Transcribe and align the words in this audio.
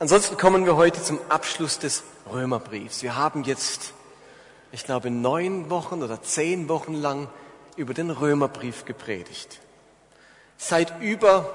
Ansonsten 0.00 0.38
kommen 0.38 0.64
wir 0.64 0.76
heute 0.76 1.02
zum 1.02 1.20
Abschluss 1.28 1.78
des 1.78 2.04
Römerbriefs. 2.32 3.02
Wir 3.02 3.16
haben 3.16 3.44
jetzt, 3.44 3.92
ich 4.72 4.84
glaube, 4.84 5.10
neun 5.10 5.68
Wochen 5.68 6.02
oder 6.02 6.22
zehn 6.22 6.70
Wochen 6.70 6.94
lang 6.94 7.28
über 7.76 7.92
den 7.92 8.08
Römerbrief 8.08 8.86
gepredigt. 8.86 9.60
Seit 10.56 11.02
über 11.02 11.54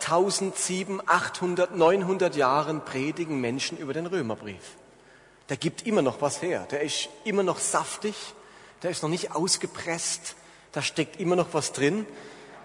1700, 0.00 1.08
800, 1.08 1.74
900 1.74 2.36
Jahren 2.36 2.84
predigen 2.84 3.40
Menschen 3.40 3.78
über 3.78 3.94
den 3.94 4.04
Römerbrief. 4.04 4.76
Der 5.48 5.56
gibt 5.56 5.86
immer 5.86 6.02
noch 6.02 6.20
was 6.20 6.42
her. 6.42 6.66
Der 6.70 6.82
ist 6.82 7.08
immer 7.24 7.44
noch 7.44 7.58
saftig. 7.58 8.14
Der 8.82 8.90
ist 8.90 9.02
noch 9.02 9.08
nicht 9.08 9.34
ausgepresst. 9.34 10.36
Da 10.72 10.82
steckt 10.82 11.18
immer 11.18 11.34
noch 11.34 11.48
was 11.52 11.72
drin. 11.72 12.04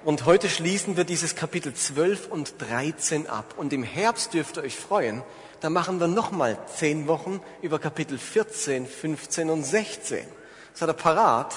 Und 0.04 0.26
heute 0.26 0.50
schließen 0.50 0.98
wir 0.98 1.04
dieses 1.04 1.36
Kapitel 1.36 1.76
12 1.76 2.28
und 2.28 2.56
13 2.58 3.28
ab. 3.28 3.54
Und 3.58 3.72
im 3.72 3.84
Herbst 3.84 4.34
dürft 4.34 4.58
ihr 4.58 4.64
euch 4.64 4.76
freuen, 4.76 5.22
da 5.60 5.70
machen 5.70 6.00
wir 6.00 6.08
nochmal 6.08 6.58
zehn 6.76 7.06
Wochen 7.06 7.40
über 7.62 7.78
Kapitel 7.78 8.18
14, 8.18 8.88
15 8.88 9.52
und 9.52 9.64
16. 9.64 10.26
Seid 10.74 10.90
ihr 10.90 10.94
parat? 10.94 11.54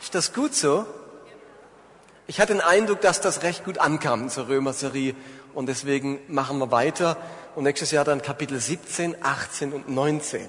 Ist 0.00 0.14
das 0.14 0.32
gut 0.32 0.54
so? 0.54 0.86
Ich 2.28 2.38
hatte 2.38 2.52
den 2.52 2.60
Eindruck, 2.60 3.00
dass 3.00 3.20
das 3.20 3.42
recht 3.42 3.64
gut 3.64 3.78
ankam 3.78 4.28
zur 4.28 4.46
Römer-Serie 4.46 5.16
und 5.52 5.66
deswegen 5.66 6.20
machen 6.28 6.58
wir 6.58 6.70
weiter 6.70 7.16
und 7.56 7.64
nächstes 7.64 7.90
Jahr 7.90 8.04
dann 8.04 8.22
Kapitel 8.22 8.60
17, 8.60 9.16
18 9.20 9.72
und 9.72 9.88
19. 9.88 10.46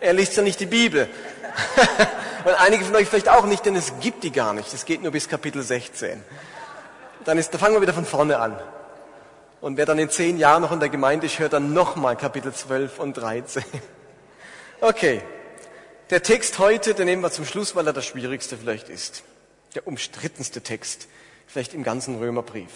Er 0.00 0.12
liest 0.12 0.36
ja 0.36 0.42
nicht 0.42 0.58
die 0.58 0.66
Bibel. 0.66 1.08
Und 2.44 2.54
einige 2.54 2.84
von 2.84 2.96
euch 2.96 3.08
vielleicht 3.08 3.28
auch 3.28 3.46
nicht, 3.46 3.64
denn 3.66 3.76
es 3.76 3.92
gibt 4.00 4.24
die 4.24 4.32
gar 4.32 4.52
nicht. 4.52 4.72
Es 4.74 4.84
geht 4.84 5.02
nur 5.02 5.12
bis 5.12 5.28
Kapitel 5.28 5.62
16. 5.62 6.22
Dann 7.24 7.38
ist, 7.38 7.54
da 7.54 7.58
fangen 7.58 7.74
wir 7.74 7.82
wieder 7.82 7.94
von 7.94 8.04
vorne 8.04 8.38
an. 8.38 8.58
Und 9.60 9.76
wer 9.76 9.86
dann 9.86 9.98
in 9.98 10.10
zehn 10.10 10.38
Jahren 10.38 10.62
noch 10.62 10.72
in 10.72 10.80
der 10.80 10.88
Gemeinde 10.88 11.26
ist, 11.26 11.38
hört 11.38 11.52
dann 11.52 11.72
nochmal 11.72 12.16
Kapitel 12.16 12.52
12 12.52 12.98
und 12.98 13.14
13. 13.14 13.62
Okay. 14.80 15.22
Der 16.10 16.22
Text 16.24 16.58
heute, 16.58 16.94
den 16.94 17.06
nehmen 17.06 17.22
wir 17.22 17.30
zum 17.30 17.44
Schluss, 17.44 17.76
weil 17.76 17.86
er 17.86 17.92
der 17.92 18.02
schwierigste 18.02 18.56
vielleicht 18.56 18.88
ist. 18.88 19.22
Der 19.76 19.86
umstrittenste 19.86 20.60
Text, 20.60 21.06
vielleicht 21.46 21.72
im 21.72 21.84
ganzen 21.84 22.18
Römerbrief. 22.18 22.70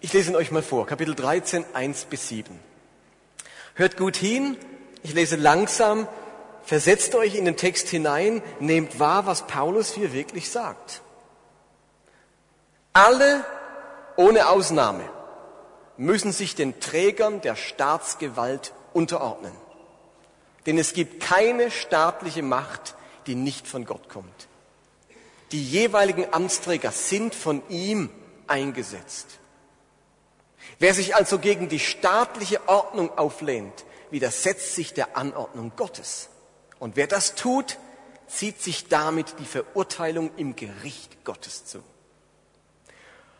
Ich 0.00 0.12
lese 0.12 0.30
ihn 0.30 0.36
euch 0.36 0.50
mal 0.50 0.62
vor. 0.62 0.86
Kapitel 0.86 1.14
13, 1.14 1.64
1 1.72 2.06
bis 2.06 2.28
7. 2.28 2.58
Hört 3.74 3.96
gut 3.96 4.16
hin. 4.16 4.56
Ich 5.04 5.14
lese 5.14 5.36
langsam 5.36 6.08
Versetzt 6.68 7.14
euch 7.14 7.34
in 7.34 7.46
den 7.46 7.56
Text 7.56 7.88
hinein, 7.88 8.42
nehmt 8.60 9.00
wahr, 9.00 9.24
was 9.24 9.46
Paulus 9.46 9.94
hier 9.94 10.12
wirklich 10.12 10.50
sagt. 10.50 11.00
Alle 12.92 13.42
ohne 14.16 14.50
Ausnahme 14.50 15.08
müssen 15.96 16.30
sich 16.30 16.54
den 16.54 16.78
Trägern 16.78 17.40
der 17.40 17.56
Staatsgewalt 17.56 18.74
unterordnen. 18.92 19.54
Denn 20.66 20.76
es 20.76 20.92
gibt 20.92 21.22
keine 21.22 21.70
staatliche 21.70 22.42
Macht, 22.42 22.96
die 23.26 23.34
nicht 23.34 23.66
von 23.66 23.86
Gott 23.86 24.10
kommt. 24.10 24.48
Die 25.52 25.64
jeweiligen 25.64 26.34
Amtsträger 26.34 26.92
sind 26.92 27.34
von 27.34 27.62
ihm 27.70 28.10
eingesetzt. 28.46 29.38
Wer 30.78 30.92
sich 30.92 31.16
also 31.16 31.38
gegen 31.38 31.70
die 31.70 31.80
staatliche 31.80 32.68
Ordnung 32.68 33.16
auflehnt, 33.16 33.86
widersetzt 34.10 34.74
sich 34.74 34.92
der 34.92 35.16
Anordnung 35.16 35.72
Gottes. 35.74 36.28
Und 36.78 36.96
wer 36.96 37.06
das 37.06 37.34
tut, 37.34 37.78
zieht 38.26 38.60
sich 38.60 38.88
damit 38.88 39.38
die 39.38 39.44
Verurteilung 39.44 40.30
im 40.36 40.54
Gericht 40.54 41.24
Gottes 41.24 41.64
zu. 41.64 41.82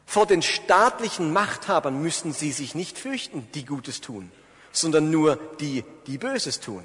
Vor 0.06 0.27
den 0.27 0.41
staatlichen 0.41 1.33
Machthabern 1.33 2.00
müssen 2.00 2.33
sie 2.33 2.50
sich 2.50 2.75
nicht 2.75 2.98
fürchten, 2.98 3.47
die 3.55 3.66
Gutes 3.66 4.00
tun, 4.00 4.33
sondern 4.72 5.11
nur 5.11 5.36
die, 5.61 5.84
die 6.06 6.16
Böses 6.16 6.61
tun. 6.61 6.84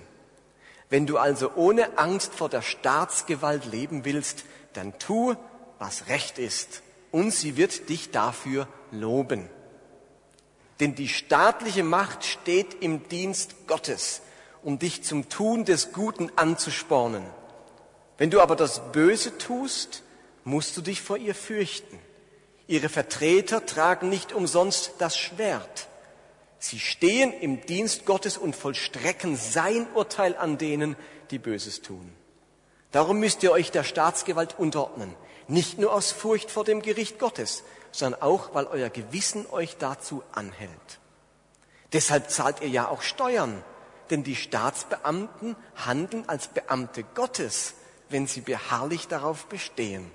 Wenn 0.89 1.07
du 1.07 1.17
also 1.17 1.53
ohne 1.55 1.97
Angst 1.97 2.35
vor 2.35 2.49
der 2.49 2.61
Staatsgewalt 2.61 3.65
leben 3.65 4.03
willst, 4.03 4.43
dann 4.73 4.99
tu, 4.99 5.35
was 5.79 6.07
recht 6.07 6.37
ist, 6.37 6.81
und 7.11 7.31
sie 7.31 7.55
wird 7.55 7.89
dich 7.89 8.11
dafür 8.11 8.67
loben. 8.91 9.47
Denn 10.79 10.93
die 10.93 11.07
staatliche 11.07 11.83
Macht 11.83 12.25
steht 12.25 12.81
im 12.81 13.07
Dienst 13.07 13.67
Gottes 13.67 14.21
um 14.63 14.79
dich 14.79 15.03
zum 15.03 15.29
Tun 15.29 15.65
des 15.65 15.91
Guten 15.91 16.31
anzuspornen. 16.35 17.23
Wenn 18.17 18.29
du 18.29 18.41
aber 18.41 18.55
das 18.55 18.91
Böse 18.91 19.37
tust, 19.37 20.03
musst 20.43 20.77
du 20.77 20.81
dich 20.81 21.01
vor 21.01 21.17
ihr 21.17 21.35
fürchten. 21.35 21.99
Ihre 22.67 22.89
Vertreter 22.89 23.65
tragen 23.65 24.09
nicht 24.09 24.33
umsonst 24.33 24.93
das 24.99 25.17
Schwert. 25.17 25.87
Sie 26.59 26.79
stehen 26.79 27.33
im 27.33 27.65
Dienst 27.65 28.05
Gottes 28.05 28.37
und 28.37 28.55
vollstrecken 28.55 29.35
sein 29.35 29.85
Urteil 29.95 30.37
an 30.37 30.57
denen, 30.57 30.95
die 31.29 31.39
Böses 31.39 31.81
tun. 31.81 32.13
Darum 32.91 33.19
müsst 33.19 33.43
ihr 33.43 33.51
euch 33.51 33.71
der 33.71 33.83
Staatsgewalt 33.83 34.57
unterordnen, 34.57 35.13
nicht 35.47 35.77
nur 35.77 35.93
aus 35.93 36.11
Furcht 36.11 36.51
vor 36.51 36.63
dem 36.63 36.81
Gericht 36.81 37.19
Gottes, 37.19 37.63
sondern 37.91 38.21
auch, 38.21 38.53
weil 38.53 38.67
euer 38.67 38.89
Gewissen 38.89 39.45
euch 39.51 39.77
dazu 39.77 40.23
anhält. 40.31 40.99
Deshalb 41.91 42.29
zahlt 42.29 42.61
ihr 42.61 42.69
ja 42.69 42.87
auch 42.87 43.01
Steuern 43.01 43.61
denn 44.09 44.23
die 44.23 44.35
Staatsbeamten 44.35 45.55
handeln 45.75 46.27
als 46.27 46.47
Beamte 46.47 47.03
Gottes, 47.15 47.73
wenn 48.09 48.27
sie 48.27 48.41
beharrlich 48.41 49.07
darauf 49.07 49.45
bestehen. 49.47 50.11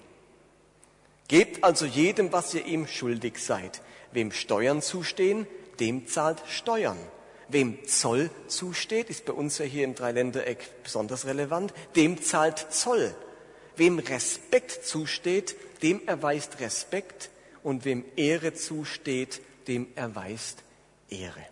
Gebt 1.29 1.63
also 1.63 1.85
jedem, 1.85 2.33
was 2.33 2.55
ihr 2.55 2.65
ihm 2.65 2.87
schuldig 2.87 3.39
seid. 3.39 3.83
Wem 4.13 4.33
Steuern 4.33 4.81
zustehen, 4.81 5.47
dem 5.79 6.07
zahlt 6.07 6.43
Steuern. 6.49 6.99
Wem 7.49 7.87
Zoll 7.87 8.31
zusteht, 8.47 9.11
ist 9.11 9.25
bei 9.25 9.33
uns 9.33 9.59
ja 9.59 9.65
hier 9.65 9.85
im 9.85 9.95
Dreiländereck 9.95 10.83
besonders 10.83 11.27
relevant, 11.27 11.73
dem 11.97 12.23
zahlt 12.23 12.73
Zoll. 12.73 13.15
Wem 13.77 13.99
Respekt 13.99 14.87
zusteht, 14.87 15.57
dem 15.83 16.07
erweist 16.07 16.61
Respekt 16.61 17.31
und 17.63 17.85
wem 17.85 18.05
Ehre 18.17 18.55
zusteht, 18.55 19.41
dem 19.67 19.87
erweist 19.95 20.63
Ehre. 21.09 21.47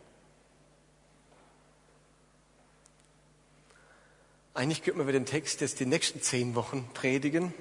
Eigentlich 4.57 4.83
könnte 4.83 4.97
man 4.97 5.05
über 5.05 5.13
den 5.13 5.27
Text 5.27 5.61
jetzt 5.61 5.81
die 5.81 5.87
nächsten 5.87 6.23
zehn 6.23 6.55
Wochen 6.55 6.89
predigen, 6.95 7.53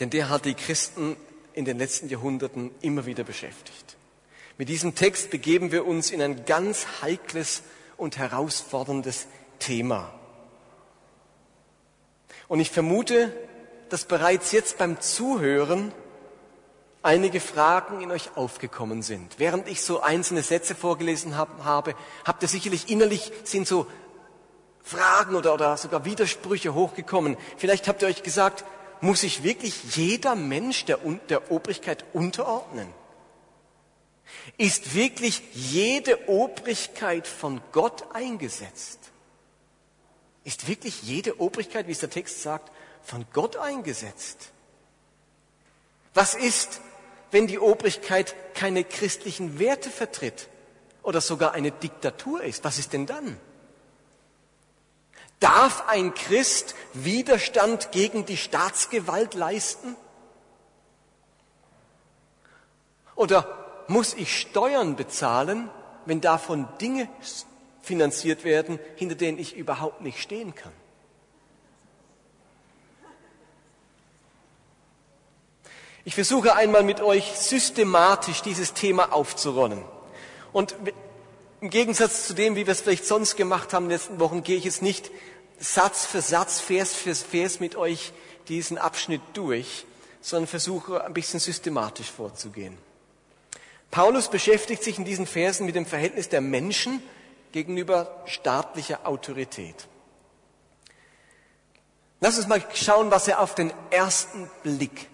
denn 0.00 0.08
der 0.08 0.30
hat 0.30 0.46
die 0.46 0.54
Christen 0.54 1.16
in 1.52 1.66
den 1.66 1.76
letzten 1.76 2.08
Jahrhunderten 2.08 2.70
immer 2.80 3.04
wieder 3.04 3.24
beschäftigt. 3.24 3.98
Mit 4.56 4.70
diesem 4.70 4.94
Text 4.94 5.30
begeben 5.30 5.72
wir 5.72 5.86
uns 5.86 6.10
in 6.10 6.22
ein 6.22 6.46
ganz 6.46 6.86
heikles 7.02 7.62
und 7.98 8.16
herausforderndes 8.16 9.26
Thema. 9.58 10.18
Und 12.48 12.60
ich 12.60 12.70
vermute, 12.70 13.30
dass 13.90 14.06
bereits 14.06 14.52
jetzt 14.52 14.78
beim 14.78 14.98
Zuhören 15.02 15.92
einige 17.02 17.38
Fragen 17.38 18.00
in 18.00 18.10
euch 18.10 18.34
aufgekommen 18.34 19.02
sind. 19.02 19.38
Während 19.38 19.68
ich 19.68 19.82
so 19.82 20.00
einzelne 20.00 20.42
Sätze 20.42 20.74
vorgelesen 20.74 21.36
habe, 21.36 21.94
habt 22.24 22.42
ihr 22.42 22.48
sicherlich 22.48 22.88
innerlich 22.88 23.30
sind 23.44 23.68
so 23.68 23.86
Fragen 24.86 25.34
oder, 25.34 25.52
oder 25.52 25.76
sogar 25.76 26.04
Widersprüche 26.04 26.72
hochgekommen. 26.72 27.36
Vielleicht 27.56 27.88
habt 27.88 28.02
ihr 28.02 28.08
euch 28.08 28.22
gesagt, 28.22 28.64
muss 29.00 29.22
sich 29.22 29.42
wirklich 29.42 29.96
jeder 29.96 30.36
Mensch 30.36 30.84
der, 30.84 30.98
der 31.28 31.50
Obrigkeit 31.50 32.04
unterordnen? 32.12 32.86
Ist 34.58 34.94
wirklich 34.94 35.42
jede 35.52 36.28
Obrigkeit 36.28 37.26
von 37.26 37.60
Gott 37.72 38.04
eingesetzt? 38.14 39.00
Ist 40.44 40.68
wirklich 40.68 41.02
jede 41.02 41.40
Obrigkeit, 41.40 41.88
wie 41.88 41.92
es 41.92 41.98
der 41.98 42.10
Text 42.10 42.42
sagt, 42.42 42.70
von 43.02 43.26
Gott 43.32 43.56
eingesetzt? 43.56 44.52
Was 46.14 46.34
ist, 46.34 46.80
wenn 47.32 47.48
die 47.48 47.58
Obrigkeit 47.58 48.36
keine 48.54 48.84
christlichen 48.84 49.58
Werte 49.58 49.90
vertritt 49.90 50.48
oder 51.02 51.20
sogar 51.20 51.54
eine 51.54 51.72
Diktatur 51.72 52.44
ist? 52.44 52.62
Was 52.62 52.78
ist 52.78 52.92
denn 52.92 53.06
dann? 53.06 53.40
Darf 55.40 55.86
ein 55.88 56.14
Christ 56.14 56.74
Widerstand 56.94 57.92
gegen 57.92 58.24
die 58.24 58.36
Staatsgewalt 58.36 59.34
leisten? 59.34 59.96
Oder 63.14 63.84
muss 63.88 64.14
ich 64.14 64.38
Steuern 64.38 64.96
bezahlen, 64.96 65.70
wenn 66.06 66.20
davon 66.20 66.68
Dinge 66.80 67.08
finanziert 67.82 68.44
werden, 68.44 68.78
hinter 68.96 69.14
denen 69.14 69.38
ich 69.38 69.56
überhaupt 69.56 70.00
nicht 70.00 70.20
stehen 70.20 70.54
kann? 70.54 70.72
Ich 76.04 76.14
versuche 76.14 76.54
einmal 76.54 76.84
mit 76.84 77.00
euch 77.00 77.36
systematisch 77.36 78.40
dieses 78.40 78.74
Thema 78.74 79.12
aufzurollen. 79.12 79.84
Und 80.52 80.76
im 81.66 81.70
Gegensatz 81.70 82.28
zu 82.28 82.34
dem, 82.34 82.54
wie 82.54 82.64
wir 82.64 82.70
es 82.70 82.82
vielleicht 82.82 83.06
sonst 83.06 83.34
gemacht 83.34 83.72
haben 83.72 83.86
in 83.86 83.88
den 83.88 83.98
letzten 83.98 84.20
Wochen, 84.20 84.44
gehe 84.44 84.56
ich 84.56 84.62
jetzt 84.62 84.82
nicht 84.82 85.10
Satz 85.58 86.06
für 86.06 86.22
Satz, 86.22 86.60
Vers 86.60 86.94
für 86.94 87.12
Vers 87.12 87.58
mit 87.58 87.74
euch 87.74 88.12
diesen 88.46 88.78
Abschnitt 88.78 89.20
durch, 89.32 89.84
sondern 90.20 90.46
versuche 90.46 91.02
ein 91.02 91.12
bisschen 91.12 91.40
systematisch 91.40 92.08
vorzugehen. 92.08 92.78
Paulus 93.90 94.28
beschäftigt 94.28 94.84
sich 94.84 94.96
in 94.96 95.04
diesen 95.04 95.26
Versen 95.26 95.66
mit 95.66 95.74
dem 95.74 95.86
Verhältnis 95.86 96.28
der 96.28 96.40
Menschen 96.40 97.02
gegenüber 97.50 98.22
staatlicher 98.26 99.04
Autorität. 99.04 99.88
Lass 102.20 102.36
uns 102.38 102.46
mal 102.46 102.64
schauen, 102.74 103.10
was 103.10 103.26
er 103.26 103.40
auf 103.40 103.56
den 103.56 103.72
ersten 103.90 104.48
Blick 104.62 105.08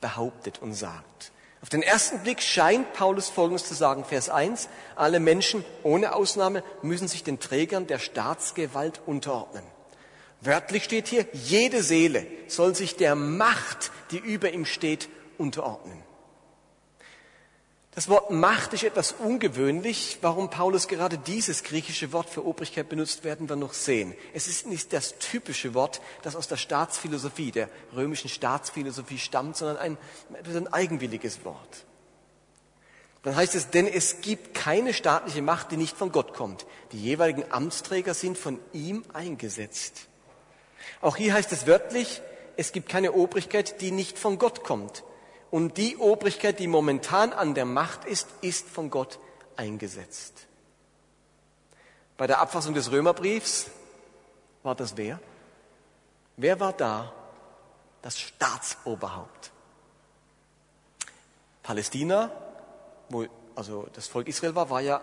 behauptet 0.00 0.62
und 0.62 0.74
sagt. 0.74 1.32
Auf 1.62 1.68
den 1.70 1.82
ersten 1.82 2.20
Blick 2.20 2.42
scheint 2.42 2.92
Paulus 2.92 3.28
Folgendes 3.28 3.66
zu 3.66 3.74
sagen, 3.74 4.04
Vers 4.04 4.28
1, 4.28 4.68
alle 4.94 5.20
Menschen 5.20 5.64
ohne 5.82 6.14
Ausnahme 6.14 6.62
müssen 6.82 7.08
sich 7.08 7.24
den 7.24 7.40
Trägern 7.40 7.86
der 7.86 7.98
Staatsgewalt 7.98 9.00
unterordnen. 9.06 9.64
Wörtlich 10.42 10.84
steht 10.84 11.08
hier, 11.08 11.26
jede 11.32 11.82
Seele 11.82 12.26
soll 12.46 12.74
sich 12.74 12.96
der 12.96 13.14
Macht, 13.14 13.90
die 14.10 14.18
über 14.18 14.52
ihm 14.52 14.66
steht, 14.66 15.08
unterordnen. 15.38 16.05
Das 17.96 18.10
Wort 18.10 18.30
Macht 18.30 18.74
ist 18.74 18.84
etwas 18.84 19.12
ungewöhnlich. 19.12 20.18
Warum 20.20 20.50
Paulus 20.50 20.86
gerade 20.86 21.16
dieses 21.16 21.62
griechische 21.62 22.12
Wort 22.12 22.28
für 22.28 22.44
Obrigkeit 22.44 22.90
benutzt, 22.90 23.24
werden 23.24 23.48
wir 23.48 23.56
noch 23.56 23.72
sehen. 23.72 24.14
Es 24.34 24.48
ist 24.48 24.66
nicht 24.66 24.92
das 24.92 25.16
typische 25.18 25.72
Wort, 25.72 26.02
das 26.20 26.36
aus 26.36 26.46
der 26.46 26.58
Staatsphilosophie, 26.58 27.52
der 27.52 27.70
römischen 27.94 28.28
Staatsphilosophie 28.28 29.16
stammt, 29.16 29.56
sondern 29.56 29.78
ein, 29.78 29.98
ein 30.44 30.70
eigenwilliges 30.70 31.42
Wort. 31.46 31.86
Dann 33.22 33.34
heißt 33.34 33.54
es, 33.54 33.70
denn 33.70 33.86
es 33.86 34.20
gibt 34.20 34.52
keine 34.52 34.92
staatliche 34.92 35.40
Macht, 35.40 35.72
die 35.72 35.78
nicht 35.78 35.96
von 35.96 36.12
Gott 36.12 36.34
kommt. 36.34 36.66
Die 36.92 37.00
jeweiligen 37.00 37.50
Amtsträger 37.50 38.12
sind 38.12 38.36
von 38.36 38.60
ihm 38.74 39.06
eingesetzt. 39.14 40.08
Auch 41.00 41.16
hier 41.16 41.32
heißt 41.32 41.50
es 41.50 41.66
wörtlich, 41.66 42.20
es 42.58 42.72
gibt 42.72 42.90
keine 42.90 43.12
Obrigkeit, 43.12 43.80
die 43.80 43.90
nicht 43.90 44.18
von 44.18 44.36
Gott 44.36 44.64
kommt. 44.64 45.02
Und 45.50 45.76
die 45.76 45.96
Obrigkeit, 45.96 46.58
die 46.58 46.66
momentan 46.66 47.32
an 47.32 47.54
der 47.54 47.64
Macht 47.64 48.04
ist, 48.04 48.28
ist 48.40 48.68
von 48.68 48.90
Gott 48.90 49.18
eingesetzt. 49.56 50.46
Bei 52.16 52.26
der 52.26 52.40
Abfassung 52.40 52.74
des 52.74 52.90
Römerbriefs 52.90 53.70
war 54.62 54.74
das 54.74 54.96
wer? 54.96 55.20
Wer 56.36 56.58
war 56.60 56.72
da? 56.72 57.12
Das 58.02 58.18
Staatsoberhaupt. 58.18 59.52
Palästina, 61.62 62.30
wo 63.08 63.26
also 63.54 63.86
das 63.94 64.06
Volk 64.06 64.28
Israel 64.28 64.54
war, 64.54 64.70
war 64.70 64.80
ja 64.80 65.00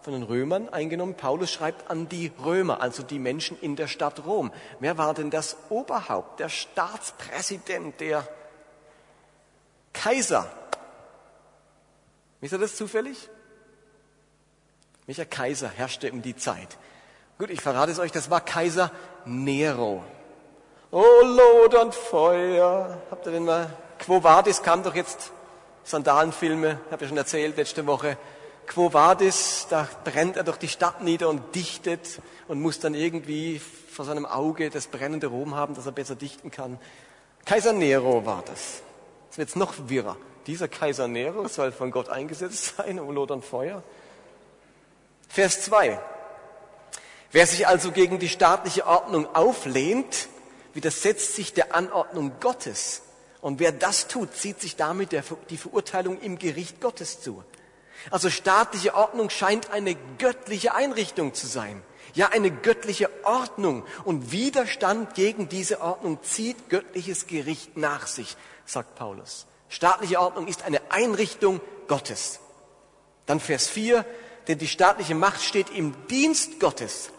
von 0.00 0.12
den 0.12 0.22
Römern 0.22 0.68
eingenommen. 0.68 1.14
Paulus 1.14 1.50
schreibt 1.50 1.90
an 1.90 2.08
die 2.08 2.30
Römer, 2.44 2.80
also 2.80 3.02
die 3.02 3.18
Menschen 3.18 3.58
in 3.60 3.74
der 3.74 3.88
Stadt 3.88 4.24
Rom. 4.24 4.52
Wer 4.78 4.96
war 4.98 5.14
denn 5.14 5.30
das 5.30 5.56
Oberhaupt, 5.68 6.40
der 6.40 6.48
Staatspräsident, 6.48 8.00
der 8.00 8.26
Kaiser. 10.02 10.50
Wisst 12.40 12.52
ihr 12.52 12.58
das 12.58 12.76
zufällig? 12.76 13.28
Welcher 15.06 15.24
Kaiser 15.24 15.68
herrschte 15.68 16.10
um 16.12 16.22
die 16.22 16.36
Zeit? 16.36 16.76
Gut, 17.38 17.50
ich 17.50 17.60
verrate 17.60 17.92
es 17.92 17.98
euch, 17.98 18.12
das 18.12 18.30
war 18.30 18.40
Kaiser 18.40 18.90
Nero. 19.24 20.04
Oh, 20.90 21.22
lodernd 21.22 21.94
Feuer. 21.94 23.00
Habt 23.10 23.26
ihr 23.26 23.32
denn 23.32 23.44
mal, 23.44 23.70
Quo 23.98 24.22
Vadis 24.22 24.62
kam 24.62 24.82
doch 24.82 24.94
jetzt, 24.94 25.32
Sandalenfilme, 25.84 26.80
hab 26.90 27.02
ich 27.02 27.08
schon 27.08 27.16
erzählt 27.16 27.56
letzte 27.56 27.86
Woche. 27.86 28.16
Quo 28.66 28.92
Vadis, 28.92 29.66
da 29.70 29.88
brennt 30.04 30.36
er 30.36 30.44
doch 30.44 30.56
die 30.56 30.68
Stadt 30.68 31.02
nieder 31.02 31.28
und 31.28 31.54
dichtet 31.54 32.20
und 32.48 32.60
muss 32.60 32.80
dann 32.80 32.94
irgendwie 32.94 33.60
vor 33.60 34.04
seinem 34.04 34.26
Auge 34.26 34.70
das 34.70 34.88
brennende 34.88 35.28
Rom 35.28 35.54
haben, 35.54 35.74
dass 35.74 35.86
er 35.86 35.92
besser 35.92 36.16
dichten 36.16 36.50
kann. 36.50 36.78
Kaiser 37.44 37.72
Nero 37.72 38.26
war 38.26 38.42
das. 38.44 38.82
Jetzt 39.36 39.38
wird 39.38 39.48
es 39.50 39.56
noch 39.56 39.90
wirrer. 39.90 40.16
Dieser 40.46 40.66
Kaiser 40.66 41.08
Nero 41.08 41.46
soll 41.46 41.70
von 41.70 41.90
Gott 41.90 42.08
eingesetzt 42.08 42.72
sein, 42.78 42.98
um 42.98 43.14
lodern 43.14 43.42
Feuer. 43.42 43.82
Vers 45.28 45.60
2. 45.60 46.00
Wer 47.32 47.46
sich 47.46 47.66
also 47.66 47.92
gegen 47.92 48.18
die 48.18 48.30
staatliche 48.30 48.86
Ordnung 48.86 49.26
auflehnt, 49.34 50.28
widersetzt 50.72 51.34
sich 51.34 51.52
der 51.52 51.74
Anordnung 51.74 52.32
Gottes. 52.40 53.02
Und 53.42 53.60
wer 53.60 53.72
das 53.72 54.08
tut, 54.08 54.34
zieht 54.34 54.58
sich 54.58 54.76
damit 54.76 55.12
der, 55.12 55.22
die 55.50 55.58
Verurteilung 55.58 56.18
im 56.18 56.38
Gericht 56.38 56.80
Gottes 56.80 57.20
zu. 57.20 57.44
Also 58.10 58.30
staatliche 58.30 58.94
Ordnung 58.94 59.28
scheint 59.28 59.70
eine 59.70 59.96
göttliche 60.16 60.74
Einrichtung 60.74 61.34
zu 61.34 61.46
sein. 61.46 61.82
Ja, 62.14 62.30
eine 62.30 62.50
göttliche 62.50 63.10
Ordnung. 63.24 63.84
Und 64.04 64.32
Widerstand 64.32 65.14
gegen 65.14 65.50
diese 65.50 65.82
Ordnung 65.82 66.22
zieht 66.22 66.70
göttliches 66.70 67.26
Gericht 67.26 67.76
nach 67.76 68.06
sich 68.06 68.38
sagt 68.66 68.94
Paulus. 68.94 69.46
Staatliche 69.68 70.20
Ordnung 70.20 70.46
ist 70.46 70.64
eine 70.64 70.80
Einrichtung 70.90 71.60
Gottes. 71.88 72.40
Dann 73.26 73.40
Vers 73.40 73.68
4, 73.68 74.04
denn 74.48 74.58
die 74.58 74.68
staatliche 74.68 75.14
Macht 75.14 75.42
steht 75.42 75.70
im 75.70 75.94
Dienst 76.08 76.60
Gottes, 76.60 77.10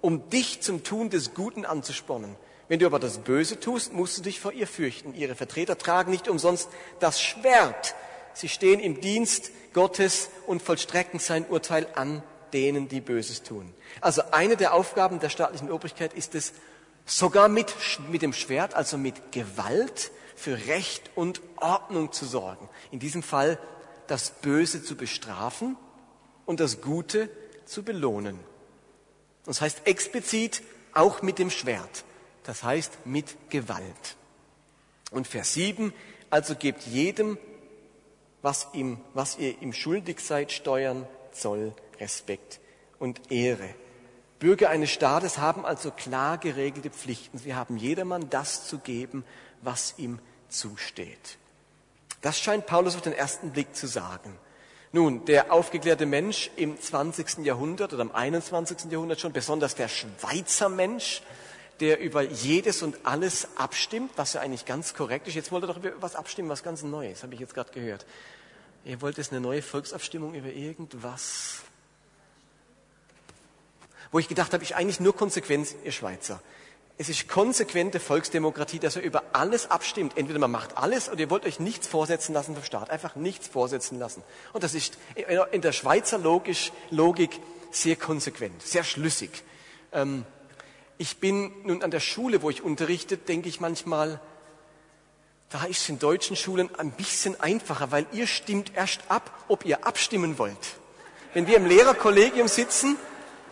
um 0.00 0.30
dich 0.30 0.60
zum 0.60 0.84
Tun 0.84 1.10
des 1.10 1.34
Guten 1.34 1.64
anzuspornen. 1.64 2.36
Wenn 2.68 2.78
du 2.78 2.86
aber 2.86 2.98
das 2.98 3.18
Böse 3.18 3.60
tust, 3.60 3.92
musst 3.92 4.18
du 4.18 4.22
dich 4.22 4.40
vor 4.40 4.52
ihr 4.52 4.66
fürchten. 4.66 5.14
Ihre 5.14 5.34
Vertreter 5.34 5.78
tragen 5.78 6.10
nicht 6.10 6.28
umsonst 6.28 6.68
das 7.00 7.20
Schwert. 7.20 7.94
Sie 8.34 8.48
stehen 8.48 8.80
im 8.80 9.00
Dienst 9.00 9.50
Gottes 9.72 10.30
und 10.46 10.62
vollstrecken 10.62 11.20
sein 11.20 11.46
Urteil 11.46 11.86
an 11.94 12.22
denen, 12.52 12.88
die 12.88 13.00
Böses 13.00 13.42
tun. 13.42 13.72
Also 14.00 14.22
eine 14.30 14.56
der 14.56 14.74
Aufgaben 14.74 15.20
der 15.20 15.28
staatlichen 15.28 15.70
Obrigkeit 15.70 16.12
ist 16.14 16.34
es, 16.34 16.52
sogar 17.04 17.48
mit, 17.48 17.72
mit 18.10 18.22
dem 18.22 18.32
Schwert, 18.32 18.74
also 18.74 18.98
mit 18.98 19.32
Gewalt, 19.32 20.10
für 20.36 20.66
Recht 20.66 21.10
und 21.14 21.40
Ordnung 21.56 22.12
zu 22.12 22.24
sorgen. 22.24 22.68
In 22.90 22.98
diesem 22.98 23.22
Fall 23.22 23.58
das 24.06 24.30
Böse 24.30 24.82
zu 24.82 24.96
bestrafen 24.96 25.76
und 26.44 26.60
das 26.60 26.80
Gute 26.80 27.28
zu 27.64 27.82
belohnen. 27.82 28.38
Das 29.44 29.60
heißt 29.60 29.86
explizit 29.86 30.62
auch 30.92 31.22
mit 31.22 31.38
dem 31.38 31.50
Schwert. 31.50 32.04
Das 32.44 32.62
heißt 32.62 33.06
mit 33.06 33.50
Gewalt. 33.50 34.16
Und 35.10 35.26
Vers 35.26 35.54
7, 35.54 35.92
also 36.30 36.54
gebt 36.54 36.82
jedem, 36.82 37.38
was, 38.42 38.68
ihm, 38.72 39.00
was 39.14 39.38
ihr 39.38 39.60
ihm 39.60 39.72
schuldig 39.72 40.20
seid, 40.20 40.52
Steuern, 40.52 41.06
Zoll, 41.32 41.74
Respekt 41.98 42.60
und 42.98 43.32
Ehre. 43.32 43.74
Bürger 44.38 44.68
eines 44.68 44.90
Staates 44.90 45.38
haben 45.38 45.64
also 45.64 45.90
klar 45.90 46.38
geregelte 46.38 46.90
Pflichten. 46.90 47.38
Sie 47.38 47.54
haben 47.54 47.76
jedermann 47.78 48.28
das 48.28 48.68
zu 48.68 48.78
geben, 48.78 49.24
was 49.62 49.94
ihm 49.98 50.18
zusteht. 50.48 51.38
Das 52.22 52.40
scheint 52.40 52.66
Paulus 52.66 52.96
auf 52.96 53.02
den 53.02 53.12
ersten 53.12 53.50
Blick 53.50 53.74
zu 53.76 53.86
sagen. 53.86 54.36
Nun, 54.92 55.24
der 55.26 55.52
aufgeklärte 55.52 56.06
Mensch 56.06 56.50
im 56.56 56.80
20. 56.80 57.44
Jahrhundert 57.44 57.92
oder 57.92 58.02
im 58.02 58.14
21. 58.14 58.90
Jahrhundert 58.90 59.20
schon, 59.20 59.32
besonders 59.32 59.74
der 59.74 59.88
Schweizer 59.88 60.68
Mensch, 60.68 61.22
der 61.80 62.00
über 62.00 62.22
jedes 62.22 62.82
und 62.82 63.04
alles 63.04 63.48
abstimmt, 63.56 64.12
was 64.16 64.32
ja 64.32 64.40
eigentlich 64.40 64.64
ganz 64.64 64.94
korrekt 64.94 65.28
ist. 65.28 65.34
Jetzt 65.34 65.52
wollt 65.52 65.64
ihr 65.64 65.66
doch 65.66 65.76
über 65.76 65.92
was 66.00 66.16
abstimmen, 66.16 66.48
was 66.48 66.62
ganz 66.62 66.82
Neues, 66.82 67.22
habe 67.22 67.34
ich 67.34 67.40
jetzt 67.40 67.54
gerade 67.54 67.72
gehört. 67.72 68.06
Ihr 68.84 69.02
wollt 69.02 69.18
jetzt 69.18 69.32
eine 69.32 69.40
neue 69.40 69.62
Volksabstimmung 69.62 70.34
über 70.34 70.48
irgendwas. 70.48 71.62
Wo 74.12 74.18
ich 74.18 74.28
gedacht 74.28 74.52
habe, 74.52 74.62
ich 74.62 74.76
eigentlich 74.76 75.00
nur 75.00 75.14
Konsequenz, 75.14 75.74
ihr 75.84 75.92
Schweizer. 75.92 76.40
Es 76.98 77.10
ist 77.10 77.28
konsequente 77.28 78.00
Volksdemokratie, 78.00 78.78
dass 78.78 78.96
er 78.96 79.02
über 79.02 79.22
alles 79.34 79.70
abstimmt. 79.70 80.16
Entweder 80.16 80.38
man 80.38 80.50
macht 80.50 80.78
alles 80.78 81.10
oder 81.10 81.20
ihr 81.20 81.30
wollt 81.30 81.44
euch 81.44 81.60
nichts 81.60 81.86
vorsetzen 81.86 82.32
lassen 82.32 82.54
vom 82.54 82.64
Staat. 82.64 82.88
Einfach 82.88 83.16
nichts 83.16 83.48
vorsetzen 83.48 83.98
lassen. 83.98 84.22
Und 84.54 84.64
das 84.64 84.72
ist 84.72 84.96
in 85.50 85.60
der 85.60 85.72
Schweizer 85.72 86.16
Logisch, 86.16 86.72
Logik 86.90 87.38
sehr 87.70 87.96
konsequent, 87.96 88.62
sehr 88.62 88.82
schlüssig. 88.82 89.42
Ähm, 89.92 90.24
ich 90.96 91.18
bin 91.18 91.52
nun 91.64 91.82
an 91.82 91.90
der 91.90 92.00
Schule, 92.00 92.40
wo 92.40 92.48
ich 92.48 92.62
unterrichte, 92.62 93.18
denke 93.18 93.50
ich 93.50 93.60
manchmal, 93.60 94.18
da 95.50 95.64
ist 95.64 95.82
es 95.82 95.88
in 95.90 95.98
deutschen 95.98 96.34
Schulen 96.34 96.74
ein 96.76 96.90
bisschen 96.92 97.38
einfacher, 97.38 97.90
weil 97.90 98.06
ihr 98.12 98.26
stimmt 98.26 98.72
erst 98.74 99.02
ab, 99.08 99.30
ob 99.48 99.66
ihr 99.66 99.86
abstimmen 99.86 100.38
wollt. 100.38 100.56
Wenn 101.34 101.46
wir 101.46 101.58
im 101.58 101.66
Lehrerkollegium 101.66 102.48
sitzen, 102.48 102.96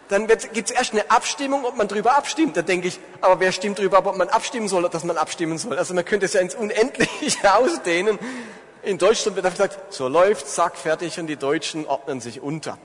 dann 0.09 0.27
gibt 0.27 0.71
es 0.71 0.71
erst 0.71 0.93
eine 0.93 1.11
Abstimmung, 1.11 1.65
ob 1.65 1.77
man 1.77 1.89
darüber 1.89 2.17
abstimmt. 2.17 2.57
Da 2.57 2.63
denke 2.63 2.89
ich, 2.89 3.01
aber 3.21 3.41
wer 3.41 3.53
stimmt 3.53 3.79
darüber 3.79 3.99
ab, 3.99 4.07
ob 4.07 4.17
man 4.17 4.29
abstimmen 4.29 4.69
soll 4.69 4.81
oder 4.81 4.91
dass 4.91 5.05
man 5.05 5.17
abstimmen 5.17 5.59
soll? 5.59 5.79
Also 5.79 5.95
man 5.95 6.05
könnte 6.05 6.27
es 6.27 6.35
ja 6.35 6.41
ins 6.41 6.55
Unendliche 6.55 7.55
ausdehnen. 7.57 8.19
In 8.83 8.99
Deutschland 8.99 9.37
wird 9.37 9.51
gesagt, 9.51 9.95
so 9.95 10.09
läuft, 10.09 10.47
zack, 10.47 10.77
fertig 10.77 11.19
und 11.19 11.27
die 11.27 11.37
Deutschen 11.37 11.87
ordnen 11.87 12.21
sich 12.21 12.41
unter. 12.41 12.79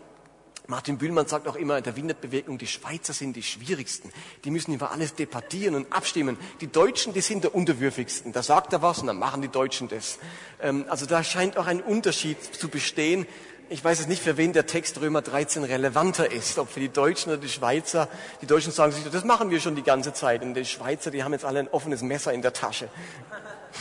Martin 0.70 1.00
Bühlmann 1.00 1.26
sagt 1.26 1.48
auch 1.48 1.56
immer 1.56 1.80
in 1.80 1.84
der 1.84 1.96
Winterbewegung, 1.96 2.60
die 2.60 2.68
Schweizer 2.68 3.12
sind 3.12 3.36
die 3.36 3.42
schwierigsten. 3.42 4.12
Die 4.46 4.52
müssen 4.52 4.72
über 4.72 4.92
alles 4.92 5.16
debattieren 5.16 5.74
und 5.74 5.92
abstimmen. 5.92 6.38
Die 6.62 6.68
Deutschen, 6.68 7.12
die 7.12 7.22
sind 7.22 7.44
der 7.44 7.56
unterwürfigsten. 7.56 8.34
Da 8.34 8.44
sagt 8.44 8.72
er 8.72 8.84
was 8.84 9.00
und 9.00 9.08
dann 9.08 9.18
machen 9.18 9.42
die 9.42 9.48
Deutschen 9.48 9.88
das. 9.88 10.20
Ähm, 10.62 10.86
also 10.88 11.08
da 11.08 11.24
scheint 11.24 11.58
auch 11.58 11.66
ein 11.66 11.82
Unterschied 11.82 12.38
zu 12.44 12.70
bestehen 12.70 13.26
ich 13.70 13.84
weiß 13.84 14.00
es 14.00 14.08
nicht, 14.08 14.24
für 14.24 14.36
wen 14.38 14.52
der 14.52 14.66
Text 14.66 15.00
Römer 15.00 15.22
13 15.22 15.64
relevanter 15.64 16.32
ist, 16.32 16.58
ob 16.58 16.72
für 16.72 16.80
die 16.80 16.90
Deutschen 16.90 17.32
oder 17.32 17.40
die 17.40 17.50
Schweizer. 17.50 18.08
Die 18.42 18.48
Deutschen 18.48 18.72
sagen 18.72 18.92
sich, 18.92 19.04
das 19.10 19.24
machen 19.24 19.52
wir 19.52 19.60
schon 19.60 19.76
die 19.76 19.84
ganze 19.84 20.12
Zeit. 20.12 20.42
Und 20.42 20.56
die 20.56 20.66
Schweizer, 20.66 21.12
die 21.12 21.24
haben 21.24 21.34
jetzt 21.34 21.46
alle 21.46 21.60
ein 21.60 21.68
offenes 21.68 22.02
Messer 22.02 22.34
in 22.34 22.42
der 22.42 22.54
Tasche. 22.54 22.90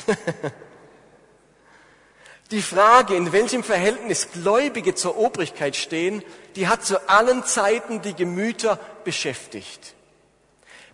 Die 2.51 2.63
Frage, 2.63 3.15
in 3.15 3.31
welchem 3.33 3.63
Verhältnis 3.63 4.29
Gläubige 4.33 4.95
zur 4.95 5.19
Obrigkeit 5.19 5.77
stehen, 5.77 6.23
die 6.57 6.67
hat 6.67 6.83
zu 6.83 7.07
allen 7.07 7.45
Zeiten 7.45 8.01
die 8.01 8.15
Gemüter 8.15 8.81
beschäftigt. 9.05 9.95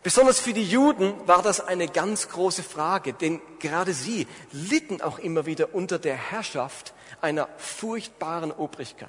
Besonders 0.04 0.38
für 0.38 0.52
die 0.52 0.62
Juden 0.62 1.14
war 1.26 1.40
das 1.40 1.66
eine 1.66 1.88
ganz 1.88 2.28
große 2.28 2.62
Frage, 2.62 3.14
denn 3.14 3.40
gerade 3.58 3.94
sie 3.94 4.26
litten 4.52 5.00
auch 5.00 5.18
immer 5.18 5.46
wieder 5.46 5.74
unter 5.74 5.98
der 5.98 6.14
Herrschaft 6.14 6.92
einer 7.22 7.48
furchtbaren 7.56 8.52
Obrigkeit. 8.52 9.08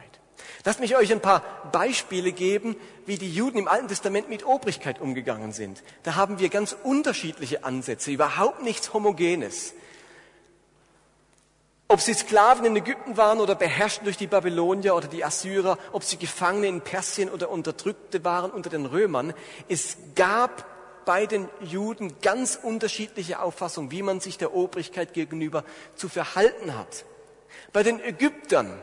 Lasst 0.63 0.79
mich 0.79 0.95
euch 0.95 1.11
ein 1.11 1.19
paar 1.19 1.43
Beispiele 1.73 2.31
geben, 2.31 2.77
wie 3.05 3.17
die 3.17 3.29
Juden 3.29 3.57
im 3.57 3.67
Alten 3.67 3.89
Testament 3.89 4.29
mit 4.29 4.45
Obrigkeit 4.45 5.01
umgegangen 5.01 5.51
sind. 5.51 5.83
Da 6.03 6.15
haben 6.15 6.39
wir 6.39 6.47
ganz 6.47 6.73
unterschiedliche 6.81 7.65
Ansätze, 7.65 8.11
überhaupt 8.11 8.63
nichts 8.63 8.93
Homogenes. 8.93 9.73
Ob 11.89 11.99
sie 11.99 12.13
Sklaven 12.13 12.63
in 12.63 12.75
Ägypten 12.77 13.17
waren 13.17 13.41
oder 13.41 13.55
beherrscht 13.55 14.05
durch 14.05 14.15
die 14.15 14.27
Babylonier 14.27 14.95
oder 14.95 15.09
die 15.09 15.25
Assyrer, 15.25 15.77
ob 15.91 16.05
sie 16.05 16.15
Gefangene 16.15 16.67
in 16.67 16.79
Persien 16.79 17.29
oder 17.29 17.49
Unterdrückte 17.49 18.23
waren 18.23 18.49
unter 18.49 18.69
den 18.69 18.85
Römern, 18.85 19.33
es 19.67 19.97
gab 20.15 20.74
bei 21.05 21.25
den 21.25 21.49
Juden 21.61 22.19
ganz 22.21 22.59
unterschiedliche 22.61 23.39
Auffassungen, 23.39 23.91
wie 23.91 24.01
man 24.01 24.19
sich 24.19 24.37
der 24.37 24.53
Obrigkeit 24.53 25.13
gegenüber 25.13 25.63
zu 25.95 26.09
verhalten 26.09 26.77
hat. 26.77 27.05
Bei 27.71 27.83
den 27.83 27.99
Ägyptern, 27.99 28.81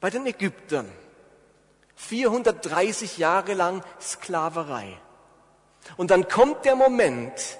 bei 0.00 0.10
den 0.10 0.26
Ägyptern 0.26 0.90
430 1.96 3.18
Jahre 3.18 3.54
lang 3.54 3.84
Sklaverei. 4.00 4.98
Und 5.96 6.10
dann 6.10 6.28
kommt 6.28 6.64
der 6.64 6.76
Moment, 6.76 7.58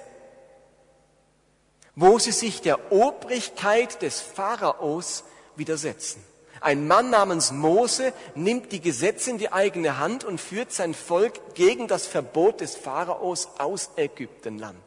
wo 1.95 2.19
sie 2.19 2.31
sich 2.31 2.61
der 2.61 2.91
Obrigkeit 2.91 4.01
des 4.01 4.19
Pharaos 4.19 5.23
widersetzen. 5.55 6.23
Ein 6.65 6.87
Mann 6.87 7.11
namens 7.11 7.51
Mose 7.51 8.11
nimmt 8.33 8.71
die 8.71 8.81
Gesetze 8.81 9.29
in 9.29 9.37
die 9.37 9.53
eigene 9.53 9.99
Hand 9.99 10.23
und 10.23 10.41
führt 10.41 10.71
sein 10.71 10.95
Volk 10.95 11.53
gegen 11.53 11.87
das 11.87 12.07
Verbot 12.07 12.59
des 12.59 12.75
Pharaos 12.75 13.49
aus 13.59 13.91
Ägyptenland. 13.97 14.81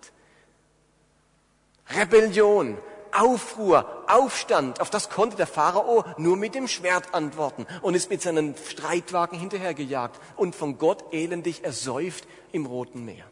Rebellion, 1.97 2.79
Aufruhr, 3.13 4.05
Aufstand, 4.09 4.81
auf 4.81 4.91
das 4.91 5.09
konnte 5.09 5.37
der 5.37 5.47
Pharao 5.47 6.05
nur 6.17 6.37
mit 6.37 6.57
dem 6.57 6.67
Schwert 6.67 7.15
antworten 7.15 7.65
und 7.81 7.95
ist 7.95 8.11
mit 8.11 8.23
seinen 8.23 8.57
Streitwagen 8.57 9.39
hinterhergejagt 9.39 10.21
und 10.35 10.57
von 10.57 10.79
Gott 10.79 11.05
elendig 11.13 11.63
ersäuft 11.63 12.27
im 12.51 12.67
Roten 12.67 13.05
Meer. 13.05 13.25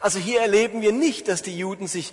Also 0.00 0.18
hier 0.18 0.40
erleben 0.40 0.82
wir 0.82 0.90
nicht, 0.90 1.28
dass 1.28 1.42
die 1.42 1.56
Juden 1.56 1.86
sich 1.86 2.12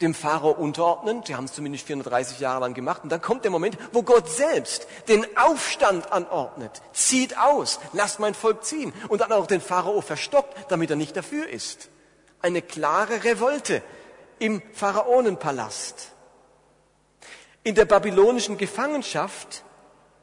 dem 0.00 0.14
Pharao 0.14 0.50
unterordnen. 0.50 1.22
Sie 1.26 1.34
haben 1.34 1.44
es 1.44 1.52
zumindest 1.52 1.86
430 1.86 2.40
Jahre 2.40 2.60
lang 2.60 2.74
gemacht. 2.74 3.02
Und 3.02 3.10
dann 3.10 3.20
kommt 3.20 3.44
der 3.44 3.50
Moment, 3.50 3.76
wo 3.92 4.02
Gott 4.02 4.28
selbst 4.28 4.86
den 5.08 5.26
Aufstand 5.36 6.12
anordnet. 6.12 6.82
Zieht 6.92 7.36
aus, 7.38 7.80
lasst 7.92 8.18
mein 8.18 8.34
Volk 8.34 8.64
ziehen. 8.64 8.92
Und 9.08 9.20
dann 9.20 9.32
auch 9.32 9.46
den 9.46 9.60
Pharao 9.60 10.00
verstockt, 10.00 10.70
damit 10.70 10.90
er 10.90 10.96
nicht 10.96 11.16
dafür 11.16 11.48
ist. 11.48 11.88
Eine 12.40 12.62
klare 12.62 13.24
Revolte 13.24 13.82
im 14.38 14.62
Pharaonenpalast. 14.72 16.12
In 17.62 17.74
der 17.74 17.84
babylonischen 17.84 18.56
Gefangenschaft 18.56 19.64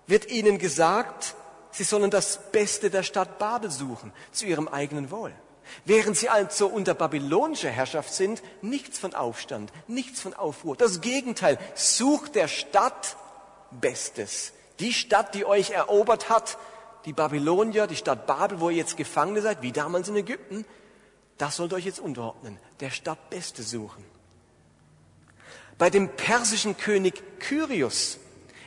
wird 0.07 0.29
ihnen 0.31 0.57
gesagt, 0.57 1.35
sie 1.69 1.83
sollen 1.83 2.09
das 2.09 2.51
Beste 2.51 2.89
der 2.89 3.03
Stadt 3.03 3.37
Babel 3.37 3.69
suchen, 3.69 4.11
zu 4.31 4.45
ihrem 4.45 4.67
eigenen 4.67 5.11
Wohl. 5.11 5.33
Während 5.85 6.17
sie 6.17 6.29
also 6.29 6.67
unter 6.67 6.93
babylonischer 6.93 7.69
Herrschaft 7.69 8.13
sind, 8.13 8.41
nichts 8.61 8.99
von 8.99 9.13
Aufstand, 9.13 9.71
nichts 9.87 10.21
von 10.21 10.33
Aufruhr. 10.33 10.75
Das 10.75 11.01
Gegenteil, 11.01 11.57
sucht 11.75 12.35
der 12.35 12.47
Stadt 12.47 13.17
Bestes. 13.71 14.53
Die 14.79 14.93
Stadt, 14.93 15.35
die 15.35 15.45
euch 15.45 15.71
erobert 15.71 16.29
hat, 16.29 16.57
die 17.05 17.13
Babylonier, 17.13 17.87
die 17.87 17.95
Stadt 17.95 18.27
Babel, 18.27 18.59
wo 18.59 18.69
ihr 18.69 18.77
jetzt 18.77 18.97
Gefangene 18.97 19.41
seid, 19.41 19.61
wie 19.61 19.71
damals 19.71 20.09
in 20.09 20.15
Ägypten, 20.15 20.65
das 21.37 21.55
sollt 21.55 21.71
ihr 21.73 21.77
euch 21.77 21.85
jetzt 21.85 21.99
unterordnen, 21.99 22.57
der 22.79 22.89
Stadt 22.89 23.29
Beste 23.29 23.63
suchen. 23.63 24.03
Bei 25.77 25.89
dem 25.89 26.09
persischen 26.09 26.77
König 26.77 27.39
Kyrios 27.39 28.17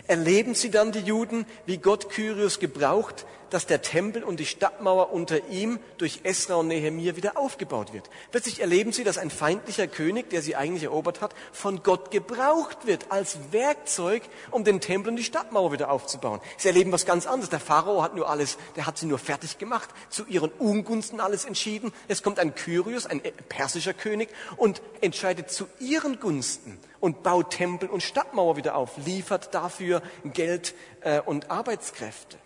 erleben 0.06 0.54
sie 0.54 0.70
dann 0.70 0.92
die 0.92 1.00
Juden, 1.00 1.44
wie 1.66 1.78
Gott 1.78 2.08
Kyrios 2.10 2.60
gebraucht, 2.60 3.26
dass 3.50 3.66
der 3.66 3.82
Tempel 3.82 4.24
und 4.24 4.40
die 4.40 4.46
Stadtmauer 4.46 5.12
unter 5.12 5.48
ihm 5.48 5.78
durch 5.98 6.20
Esra 6.24 6.54
und 6.54 6.68
Nehemiah 6.68 7.16
wieder 7.16 7.36
aufgebaut 7.36 7.92
wird. 7.92 8.08
Plötzlich 8.30 8.60
erleben 8.60 8.92
sie, 8.92 9.04
dass 9.04 9.18
ein 9.18 9.30
feindlicher 9.30 9.86
König, 9.86 10.30
der 10.30 10.42
sie 10.42 10.56
eigentlich 10.56 10.84
erobert 10.84 11.20
hat, 11.20 11.34
von 11.52 11.82
Gott 11.82 12.10
gebraucht 12.10 12.86
wird 12.86 13.10
als 13.10 13.38
Werkzeug, 13.52 14.22
um 14.50 14.64
den 14.64 14.80
Tempel 14.80 15.10
und 15.10 15.16
die 15.16 15.24
Stadtmauer 15.24 15.72
wieder 15.72 15.90
aufzubauen. 15.90 16.40
Sie 16.56 16.68
erleben 16.68 16.92
was 16.92 17.06
ganz 17.06 17.26
anderes. 17.26 17.50
Der 17.50 17.60
Pharao 17.60 18.02
hat 18.02 18.14
nur 18.14 18.28
alles, 18.28 18.58
der 18.76 18.86
hat 18.86 18.98
sie 18.98 19.06
nur 19.06 19.18
fertig 19.18 19.58
gemacht, 19.58 19.90
zu 20.08 20.24
ihren 20.26 20.50
Ungunsten 20.50 21.20
alles 21.20 21.44
entschieden. 21.44 21.92
Es 22.08 22.22
kommt 22.22 22.38
ein 22.38 22.54
Kyrios, 22.54 23.06
ein 23.06 23.20
persischer 23.48 23.94
König, 23.94 24.30
und 24.56 24.82
entscheidet 25.00 25.50
zu 25.50 25.66
ihren 25.78 26.20
Gunsten 26.20 26.78
und 27.00 27.22
baut 27.22 27.50
Tempel 27.50 27.88
und 27.88 28.02
Stadtmauer 28.02 28.56
wieder 28.56 28.76
auf, 28.76 28.96
liefert 29.04 29.54
dafür 29.54 30.02
Geld 30.24 30.74
äh, 31.00 31.20
und 31.20 31.50
Arbeitskräfte. 31.50 32.38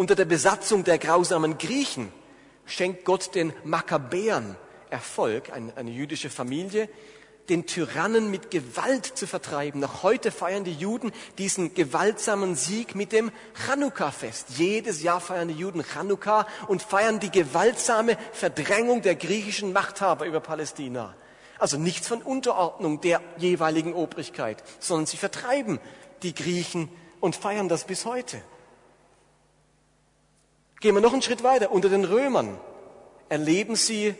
Unter 0.00 0.14
der 0.14 0.26
Besatzung 0.26 0.84
der 0.84 0.96
grausamen 0.96 1.58
Griechen 1.58 2.12
schenkt 2.66 3.04
Gott 3.04 3.34
den 3.34 3.52
Makkabäern 3.64 4.54
Erfolg, 4.90 5.50
eine, 5.52 5.90
jüdische 5.90 6.30
Familie, 6.30 6.88
den 7.48 7.66
Tyrannen 7.66 8.30
mit 8.30 8.52
Gewalt 8.52 9.06
zu 9.06 9.26
vertreiben. 9.26 9.80
Noch 9.80 10.04
heute 10.04 10.30
feiern 10.30 10.62
die 10.62 10.74
Juden 10.74 11.10
diesen 11.38 11.74
gewaltsamen 11.74 12.54
Sieg 12.54 12.94
mit 12.94 13.10
dem 13.10 13.32
Chanukka-Fest. 13.66 14.50
Jedes 14.56 15.02
Jahr 15.02 15.20
feiern 15.20 15.48
die 15.48 15.54
Juden 15.54 15.82
Chanukka 15.82 16.46
und 16.68 16.80
feiern 16.80 17.18
die 17.18 17.32
gewaltsame 17.32 18.16
Verdrängung 18.30 19.02
der 19.02 19.16
griechischen 19.16 19.72
Machthaber 19.72 20.26
über 20.26 20.38
Palästina. 20.38 21.16
Also 21.58 21.76
nichts 21.76 22.06
von 22.06 22.22
Unterordnung 22.22 23.00
der 23.00 23.20
jeweiligen 23.36 23.94
Obrigkeit, 23.94 24.62
sondern 24.78 25.06
sie 25.06 25.16
vertreiben 25.16 25.80
die 26.22 26.36
Griechen 26.36 26.88
und 27.18 27.34
feiern 27.34 27.68
das 27.68 27.82
bis 27.82 28.04
heute. 28.04 28.40
Gehen 30.80 30.94
wir 30.94 31.00
noch 31.00 31.12
einen 31.12 31.22
Schritt 31.22 31.42
weiter. 31.42 31.72
Unter 31.72 31.88
den 31.88 32.04
Römern 32.04 32.56
erleben 33.28 33.74
sie, 33.74 34.14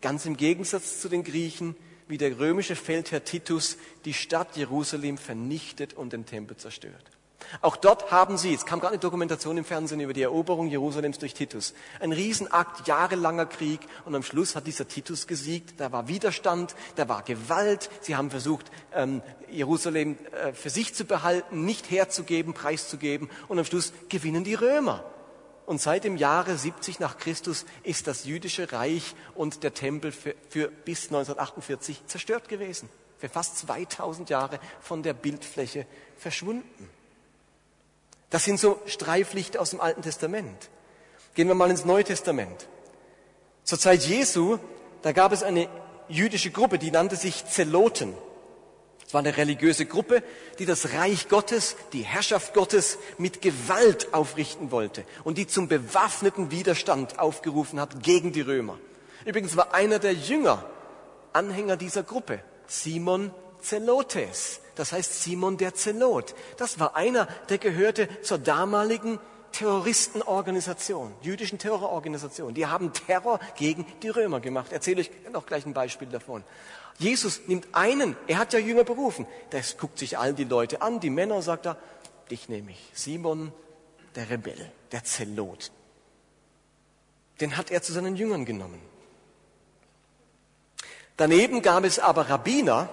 ganz 0.00 0.26
im 0.26 0.36
Gegensatz 0.36 1.00
zu 1.00 1.08
den 1.08 1.22
Griechen, 1.22 1.76
wie 2.08 2.18
der 2.18 2.38
römische 2.38 2.74
Feldherr 2.74 3.24
Titus 3.24 3.76
die 4.04 4.14
Stadt 4.14 4.56
Jerusalem 4.56 5.16
vernichtet 5.16 5.94
und 5.94 6.12
den 6.12 6.26
Tempel 6.26 6.56
zerstört. 6.56 7.04
Auch 7.60 7.76
dort 7.76 8.10
haben 8.10 8.36
sie, 8.36 8.52
es 8.52 8.66
kam 8.66 8.80
gerade 8.80 8.94
eine 8.94 9.00
Dokumentation 9.00 9.56
im 9.56 9.64
Fernsehen 9.64 10.00
über 10.00 10.12
die 10.12 10.22
Eroberung 10.22 10.66
Jerusalems 10.66 11.18
durch 11.18 11.34
Titus, 11.34 11.74
ein 12.00 12.10
Riesenakt, 12.10 12.88
jahrelanger 12.88 13.46
Krieg 13.46 13.80
und 14.04 14.16
am 14.16 14.24
Schluss 14.24 14.56
hat 14.56 14.66
dieser 14.66 14.88
Titus 14.88 15.28
gesiegt, 15.28 15.74
da 15.78 15.92
war 15.92 16.08
Widerstand, 16.08 16.74
da 16.96 17.08
war 17.08 17.22
Gewalt, 17.22 17.88
sie 18.00 18.16
haben 18.16 18.30
versucht, 18.30 18.72
ähm, 18.92 19.22
Jerusalem 19.48 20.18
äh, 20.32 20.52
für 20.54 20.70
sich 20.70 20.94
zu 20.94 21.04
behalten, 21.04 21.64
nicht 21.64 21.88
herzugeben, 21.88 22.52
preiszugeben 22.52 23.30
und 23.46 23.60
am 23.60 23.64
Schluss 23.64 23.92
gewinnen 24.08 24.42
die 24.42 24.54
Römer. 24.54 25.04
Und 25.66 25.80
seit 25.80 26.04
dem 26.04 26.16
Jahre 26.16 26.56
70 26.56 27.00
nach 27.00 27.18
Christus 27.18 27.66
ist 27.82 28.06
das 28.06 28.24
jüdische 28.24 28.72
Reich 28.72 29.16
und 29.34 29.64
der 29.64 29.74
Tempel 29.74 30.12
für, 30.12 30.36
für 30.48 30.68
bis 30.68 31.06
1948 31.06 32.06
zerstört 32.06 32.48
gewesen. 32.48 32.88
Für 33.18 33.28
fast 33.28 33.58
2000 33.58 34.30
Jahre 34.30 34.60
von 34.80 35.02
der 35.02 35.12
Bildfläche 35.12 35.86
verschwunden. 36.16 36.88
Das 38.30 38.44
sind 38.44 38.60
so 38.60 38.80
Streiflichter 38.86 39.60
aus 39.60 39.70
dem 39.70 39.80
Alten 39.80 40.02
Testament. 40.02 40.70
Gehen 41.34 41.48
wir 41.48 41.54
mal 41.54 41.70
ins 41.70 41.84
Neue 41.84 42.04
Testament. 42.04 42.68
Zur 43.64 43.80
Zeit 43.80 44.04
Jesu, 44.04 44.58
da 45.02 45.10
gab 45.10 45.32
es 45.32 45.42
eine 45.42 45.68
jüdische 46.08 46.50
Gruppe, 46.50 46.78
die 46.78 46.92
nannte 46.92 47.16
sich 47.16 47.44
Zeloten. 47.46 48.14
Es 49.06 49.14
war 49.14 49.20
eine 49.20 49.36
religiöse 49.36 49.86
Gruppe, 49.86 50.22
die 50.58 50.66
das 50.66 50.92
Reich 50.94 51.28
Gottes, 51.28 51.76
die 51.92 52.02
Herrschaft 52.02 52.54
Gottes 52.54 52.98
mit 53.18 53.40
Gewalt 53.40 54.12
aufrichten 54.12 54.72
wollte 54.72 55.04
und 55.22 55.38
die 55.38 55.46
zum 55.46 55.68
bewaffneten 55.68 56.50
Widerstand 56.50 57.20
aufgerufen 57.20 57.78
hat 57.78 58.02
gegen 58.02 58.32
die 58.32 58.40
Römer. 58.40 58.78
Übrigens 59.24 59.56
war 59.56 59.74
einer 59.74 59.98
der 59.98 60.12
Jünger 60.12 60.64
Anhänger 61.32 61.76
dieser 61.76 62.02
Gruppe, 62.02 62.40
Simon 62.66 63.30
Zelotes. 63.60 64.60
Das 64.74 64.92
heißt 64.92 65.22
Simon 65.22 65.56
der 65.56 65.74
Zelot. 65.74 66.34
Das 66.56 66.80
war 66.80 66.96
einer, 66.96 67.26
der 67.48 67.58
gehörte 67.58 68.08
zur 68.22 68.38
damaligen 68.38 69.18
Terroristenorganisation, 69.52 71.14
jüdischen 71.22 71.58
Terrororganisation. 71.58 72.54
Die 72.54 72.66
haben 72.66 72.92
Terror 72.92 73.40
gegen 73.56 73.86
die 74.02 74.08
Römer 74.08 74.40
gemacht. 74.40 74.72
Erzähle 74.72 75.00
ich 75.00 75.10
noch 75.32 75.46
gleich 75.46 75.64
ein 75.64 75.72
Beispiel 75.72 76.08
davon. 76.08 76.44
Jesus 76.98 77.42
nimmt 77.46 77.68
einen, 77.72 78.16
er 78.26 78.38
hat 78.38 78.52
ja 78.52 78.58
Jünger 78.58 78.84
berufen. 78.84 79.26
Das 79.50 79.76
guckt 79.76 79.98
sich 79.98 80.18
all 80.18 80.34
die 80.34 80.44
Leute 80.44 80.82
an, 80.82 81.00
die 81.00 81.10
Männer, 81.10 81.42
sagt 81.42 81.66
er, 81.66 81.76
dich 82.30 82.48
nehme 82.48 82.70
ich. 82.70 82.90
Simon, 82.92 83.52
der 84.14 84.30
Rebell, 84.30 84.70
der 84.92 85.04
Zelot. 85.04 85.70
Den 87.40 87.56
hat 87.56 87.70
er 87.70 87.82
zu 87.82 87.92
seinen 87.92 88.16
Jüngern 88.16 88.44
genommen. 88.44 88.80
Daneben 91.16 91.62
gab 91.62 91.84
es 91.84 91.98
aber 91.98 92.30
Rabbiner, 92.30 92.88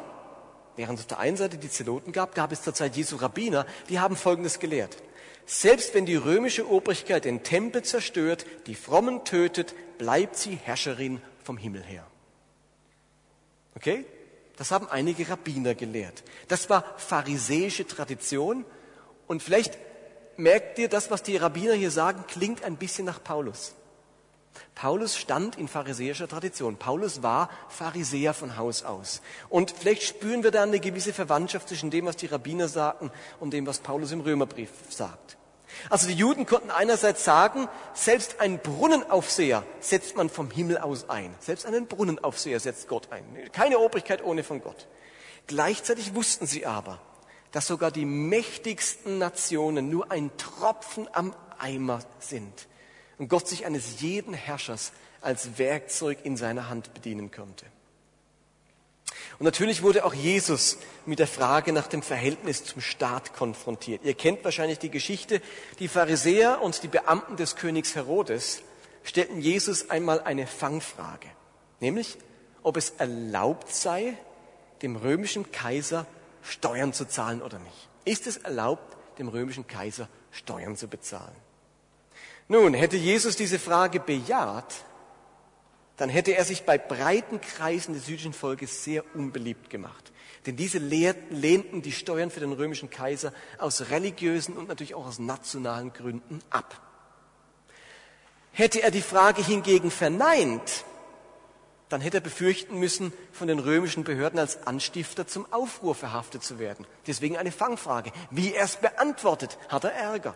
Während 0.76 0.98
es 0.98 1.06
auf 1.06 1.10
der 1.10 1.20
einen 1.20 1.38
Seite 1.38 1.58
die 1.58 1.70
Zeloten 1.70 2.12
gab, 2.12 2.34
gab 2.34 2.52
es 2.52 2.64
zur 2.64 2.74
Zeit 2.74 2.96
Jesu 2.96 3.18
Rabbiner, 3.18 3.66
die 3.90 4.00
haben 4.00 4.16
Folgendes 4.16 4.60
gelehrt. 4.60 4.98
Selbst 5.46 5.94
wenn 5.94 6.06
die 6.06 6.16
römische 6.16 6.68
Obrigkeit 6.68 7.26
den 7.26 7.44
Tempel 7.44 7.84
zerstört, 7.84 8.46
die 8.66 8.76
Frommen 8.76 9.24
tötet, 9.24 9.76
bleibt 9.98 10.36
sie 10.36 10.56
Herrscherin 10.56 11.22
vom 11.44 11.58
Himmel 11.58 11.84
her. 11.84 12.08
Okay? 13.84 14.06
Das 14.56 14.72
haben 14.72 14.88
einige 14.88 15.28
Rabbiner 15.28 15.76
gelehrt. 15.76 16.24
Das 16.48 16.70
war 16.70 16.86
pharisäische 16.96 17.86
Tradition. 17.86 18.64
Und 19.28 19.44
vielleicht 19.44 19.78
merkt 20.38 20.80
ihr, 20.80 20.88
das, 20.88 21.12
was 21.12 21.22
die 21.22 21.36
Rabbiner 21.36 21.74
hier 21.74 21.92
sagen, 21.92 22.24
klingt 22.30 22.64
ein 22.64 22.78
bisschen 22.78 23.06
nach 23.06 23.22
Paulus. 23.22 23.76
Paulus 24.74 25.18
stand 25.18 25.58
in 25.58 25.68
pharisäischer 25.68 26.30
Tradition. 26.30 26.78
Paulus 26.78 27.24
war 27.24 27.50
Pharisäer 27.68 28.34
von 28.34 28.56
Haus 28.56 28.84
aus. 28.84 29.22
Und 29.50 29.72
vielleicht 29.72 30.04
spüren 30.04 30.44
wir 30.44 30.52
da 30.52 30.64
eine 30.64 30.80
gewisse 30.80 31.12
Verwandtschaft 31.12 31.68
zwischen 31.68 31.92
dem, 31.92 32.06
was 32.06 32.16
die 32.16 32.28
Rabbiner 32.28 32.70
sagten 32.70 33.12
und 33.42 33.52
dem, 33.52 33.68
was 33.68 33.80
Paulus 33.80 34.14
im 34.14 34.22
Römerbrief 34.22 34.70
sagt. 34.88 35.36
Also 35.90 36.08
die 36.08 36.14
Juden 36.14 36.46
konnten 36.46 36.72
einerseits 36.72 37.24
sagen, 37.24 37.68
selbst 37.94 38.40
ein 38.40 38.60
Brunnenaufseher 38.60 39.64
setzt 39.80 40.16
man 40.16 40.30
vom 40.30 40.50
Himmel 40.50 40.78
aus 40.78 41.10
ein. 41.10 41.34
Selbst 41.40 41.66
einen 41.66 41.88
Brunnenaufseher 41.88 42.60
setzt 42.60 42.88
Gott 42.88 43.12
ein. 43.12 43.26
Keine 43.52 43.80
Obrigkeit 43.80 44.24
ohne 44.24 44.44
von 44.44 44.62
Gott. 44.62 44.88
Gleichzeitig 45.48 46.16
wussten 46.16 46.48
sie 46.48 46.66
aber, 46.66 47.00
dass 47.52 47.68
sogar 47.68 47.92
die 47.92 48.06
mächtigsten 48.06 49.18
Nationen 49.18 49.90
nur 49.90 50.12
ein 50.12 50.32
Tropfen 50.38 51.08
am 51.12 51.36
Eimer 51.60 52.00
sind 52.20 52.68
und 53.18 53.28
Gott 53.28 53.48
sich 53.48 53.66
eines 53.66 54.02
jeden 54.02 54.34
Herrschers 54.34 54.92
als 55.22 55.58
Werkzeug 55.58 56.20
in 56.24 56.36
seiner 56.38 56.70
Hand 56.70 56.94
bedienen 56.94 57.32
könnte. 57.32 57.66
Und 59.44 59.48
natürlich 59.48 59.84
wurde 59.84 60.06
auch 60.06 60.14
Jesus 60.14 60.78
mit 61.06 61.20
der 61.20 61.28
Frage 61.28 61.74
nach 61.74 61.88
dem 61.88 62.02
Verhältnis 62.02 62.64
zum 62.64 62.80
Staat 62.80 63.34
konfrontiert. 63.34 64.06
Ihr 64.06 64.14
kennt 64.14 64.42
wahrscheinlich 64.46 64.80
die 64.80 64.90
Geschichte. 64.90 65.42
Die 65.80 65.90
Pharisäer 65.90 66.62
und 66.62 66.82
die 66.82 66.88
Beamten 66.88 67.36
des 67.36 67.58
Königs 67.58 67.94
Herodes 67.94 68.62
stellten 69.04 69.42
Jesus 69.42 69.90
einmal 69.90 70.22
eine 70.22 70.48
Fangfrage, 70.48 71.28
nämlich 71.82 72.18
ob 72.62 72.78
es 72.78 72.92
erlaubt 72.92 73.76
sei, 73.76 74.14
dem 74.82 74.96
römischen 74.96 75.52
Kaiser 75.52 76.06
Steuern 76.42 76.94
zu 76.94 77.06
zahlen 77.06 77.42
oder 77.42 77.60
nicht. 77.60 77.90
Ist 78.06 78.28
es 78.28 78.38
erlaubt, 78.38 78.96
dem 79.18 79.28
römischen 79.28 79.68
Kaiser 79.68 80.08
Steuern 80.32 80.78
zu 80.78 80.88
bezahlen? 80.88 81.36
Nun, 82.48 82.74
hätte 82.74 82.96
Jesus 82.96 83.36
diese 83.36 83.60
Frage 83.60 84.00
bejaht, 84.00 84.74
dann 86.04 86.10
hätte 86.10 86.36
er 86.36 86.44
sich 86.44 86.64
bei 86.64 86.78
breiten 86.78 87.40
Kreisen 87.40 87.94
des 87.94 88.10
jüdischen 88.10 88.34
Volkes 88.34 88.84
sehr 88.84 89.06
unbeliebt 89.16 89.70
gemacht. 89.70 90.12
Denn 90.46 90.58
diese 90.58 90.78
lehnten 90.78 91.82
die 91.82 91.94
Steuern 91.94 92.30
für 92.30 92.42
den 92.42 92.52
römischen 92.52 92.90
Kaiser 92.90 93.32
aus 93.58 93.90
religiösen 93.90 94.58
und 94.58 94.68
natürlich 94.68 94.96
auch 94.96 95.06
aus 95.06 95.20
nationalen 95.20 95.94
Gründen 95.94 96.42
ab. 96.50 96.82
Hätte 98.52 98.84
er 98.84 98.92
die 98.92 99.02
Frage 99.02 99.42
hingegen 99.42 99.92
verneint, 99.92 100.84
dann 101.88 102.02
hätte 102.02 102.18
er 102.18 102.22
befürchten 102.22 102.78
müssen, 102.78 103.14
von 103.32 103.48
den 103.48 103.60
römischen 103.60 104.04
Behörden 104.04 104.40
als 104.40 104.68
Anstifter 104.68 105.26
zum 105.26 105.54
Aufruhr 105.54 105.96
verhaftet 105.96 106.44
zu 106.44 106.60
werden. 106.60 106.86
Deswegen 107.08 107.38
eine 107.38 107.54
Fangfrage. 107.54 108.12
Wie 108.30 108.54
er 108.54 108.66
es 108.66 108.76
beantwortet, 108.76 109.58
hat 109.70 109.86
er 109.86 109.94
Ärger. 109.94 110.36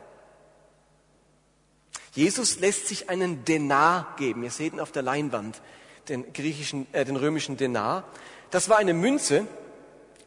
Jesus 2.13 2.59
lässt 2.59 2.87
sich 2.87 3.09
einen 3.09 3.45
Denar 3.45 4.15
geben. 4.17 4.43
Ihr 4.43 4.51
seht 4.51 4.73
ihn 4.73 4.79
auf 4.79 4.91
der 4.91 5.03
Leinwand, 5.03 5.61
den 6.09 6.33
griechischen, 6.33 6.87
äh, 6.93 7.05
den 7.05 7.15
römischen 7.15 7.57
Denar. 7.57 8.03
Das 8.49 8.69
war 8.69 8.77
eine 8.77 8.93
Münze 8.93 9.45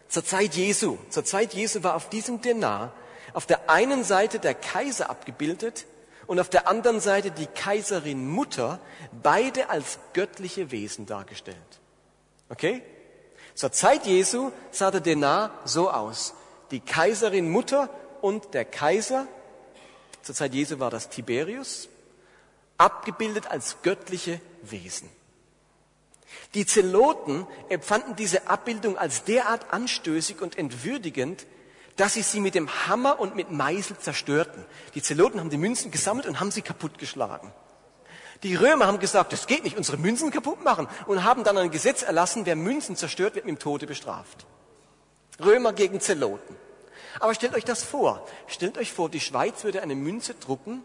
zur 0.09 0.25
Zeit 0.25 0.55
Jesu. 0.55 0.99
Zur 1.09 1.25
Zeit 1.25 1.55
Jesu 1.55 1.83
war 1.83 1.95
auf 1.95 2.09
diesem 2.09 2.41
Denar 2.41 2.93
auf 3.33 3.47
der 3.47 3.71
einen 3.71 4.05
Seite 4.05 4.39
der 4.39 4.55
Kaiser 4.55 5.11
abgebildet 5.11 5.87
und 6.27 6.41
auf 6.41 6.49
der 6.49 6.69
anderen 6.69 7.01
Seite 7.01 7.31
die 7.31 7.47
Kaiserin 7.47 8.29
Mutter, 8.29 8.81
beide 9.23 9.71
als 9.71 9.99
göttliche 10.13 10.71
Wesen 10.71 11.07
dargestellt. 11.07 11.57
Okay? 12.49 12.83
Zur 13.55 13.73
Zeit 13.73 14.07
Jesu 14.07 14.53
sah 14.71 14.91
der 14.91 15.01
Denar 15.01 15.51
so 15.65 15.91
aus. 15.91 16.35
Die 16.71 16.81
Kaiserin 16.81 17.51
Mutter 17.51 17.91
und 18.21 18.55
der 18.55 18.65
Kaiser 18.65 19.27
zur 20.23 20.35
Zeit 20.35 20.55
Jesu 20.55 20.79
war 20.79 20.91
das 20.91 21.09
Tiberius, 21.09 21.89
abgebildet 22.79 23.51
als 23.51 23.77
göttliche 23.83 24.41
Wesen. 24.63 25.09
Die 26.55 26.67
Zeloten 26.67 27.47
empfanden 27.69 28.17
diese 28.17 28.49
Abbildung 28.49 28.97
als 28.97 29.25
derart 29.25 29.73
anstößig 29.73 30.41
und 30.41 30.59
entwürdigend, 30.59 31.47
dass 31.97 32.15
sie 32.15 32.23
sie 32.23 32.41
mit 32.41 32.55
dem 32.55 32.69
Hammer 32.87 33.21
und 33.21 33.37
mit 33.37 33.51
Meißel 33.51 33.99
zerstörten. 33.99 34.65
Die 34.95 35.03
Zeloten 35.03 35.39
haben 35.39 35.51
die 35.51 35.59
Münzen 35.59 35.91
gesammelt 35.91 36.27
und 36.27 36.41
haben 36.41 36.51
sie 36.51 36.63
kaputtgeschlagen. 36.63 37.53
Die 38.43 38.55
Römer 38.55 38.87
haben 38.87 39.01
gesagt, 39.01 39.33
das 39.33 39.47
geht 39.47 39.65
nicht, 39.65 39.77
unsere 39.77 39.99
Münzen 39.99 40.31
kaputt 40.31 40.65
machen 40.65 40.89
und 41.07 41.25
haben 41.25 41.45
dann 41.45 41.59
ein 41.59 41.71
Gesetz 41.71 42.03
erlassen, 42.03 42.47
wer 42.47 42.57
Münzen 42.57 42.97
zerstört, 42.97 43.35
wird 43.35 43.45
mit 43.45 43.57
dem 43.57 43.59
Tode 43.59 43.87
bestraft. 43.87 44.47
Römer 45.45 45.73
gegen 45.73 46.01
Zeloten. 46.01 46.57
Aber 47.19 47.35
stellt 47.35 47.55
euch 47.55 47.65
das 47.65 47.83
vor. 47.83 48.25
Stellt 48.47 48.79
euch 48.79 48.93
vor, 48.93 49.09
die 49.09 49.19
Schweiz 49.21 49.65
würde 49.65 49.83
eine 49.83 49.97
Münze 49.97 50.35
drucken, 50.35 50.85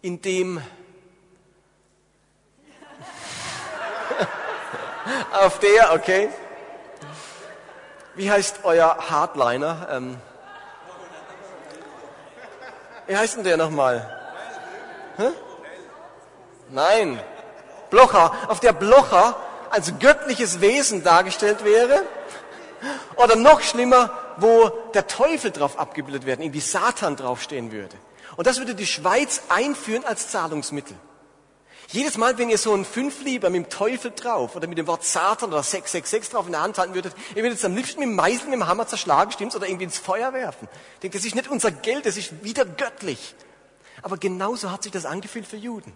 in 0.00 0.22
dem 0.22 0.62
auf 5.32 5.58
der, 5.58 5.92
okay. 5.92 6.30
Wie 8.14 8.30
heißt 8.30 8.60
euer 8.64 8.96
Hardliner? 9.10 9.88
Ähm, 9.90 10.16
wie 13.06 13.16
heißt 13.16 13.36
denn 13.36 13.44
der 13.44 13.56
nochmal? 13.56 14.14
Hä? 15.16 15.30
Nein, 16.70 17.22
Blocher. 17.90 18.32
Auf 18.48 18.60
der 18.60 18.72
Blocher 18.72 19.36
als 19.70 19.98
göttliches 19.98 20.60
Wesen 20.60 21.04
dargestellt 21.04 21.64
wäre. 21.64 22.02
Oder 23.16 23.36
noch 23.36 23.60
schlimmer, 23.60 24.10
wo 24.40 24.68
der 24.94 25.06
Teufel 25.06 25.50
drauf 25.50 25.78
abgebildet 25.78 26.26
werden, 26.26 26.42
irgendwie 26.42 26.60
Satan 26.60 27.16
draufstehen 27.16 27.72
würde. 27.72 27.96
Und 28.36 28.46
das 28.46 28.58
würde 28.58 28.74
die 28.74 28.86
Schweiz 28.86 29.42
einführen 29.48 30.04
als 30.04 30.28
Zahlungsmittel. 30.28 30.96
Jedes 31.90 32.18
Mal, 32.18 32.36
wenn 32.36 32.50
ihr 32.50 32.58
so 32.58 32.74
ein 32.74 32.84
Fünflieber 32.84 33.48
mit 33.48 33.64
dem 33.64 33.70
Teufel 33.70 34.10
drauf 34.10 34.54
oder 34.54 34.66
mit 34.66 34.76
dem 34.76 34.86
Wort 34.86 35.04
Satan 35.04 35.48
oder 35.48 35.62
666 35.62 36.30
drauf 36.30 36.44
in 36.44 36.52
der 36.52 36.60
Hand 36.60 36.76
halten 36.76 36.94
würdet, 36.94 37.14
ihr 37.34 37.42
würdet 37.42 37.58
es 37.58 37.64
am 37.64 37.74
liebsten 37.74 38.00
mit 38.00 38.10
dem 38.10 38.14
Meißel, 38.14 38.44
mit 38.50 38.60
dem 38.60 38.66
Hammer 38.66 38.86
zerschlagen, 38.86 39.32
stimmt's, 39.32 39.56
oder 39.56 39.66
irgendwie 39.66 39.84
ins 39.84 39.96
Feuer 39.96 40.34
werfen. 40.34 40.68
Denkt, 41.02 41.16
das 41.16 41.24
ist 41.24 41.34
nicht 41.34 41.48
unser 41.48 41.70
Geld, 41.70 42.04
das 42.04 42.18
ist 42.18 42.44
wieder 42.44 42.66
göttlich. 42.66 43.34
Aber 44.02 44.18
genauso 44.18 44.70
hat 44.70 44.82
sich 44.82 44.92
das 44.92 45.06
angefühlt 45.06 45.46
für 45.46 45.56
Juden. 45.56 45.94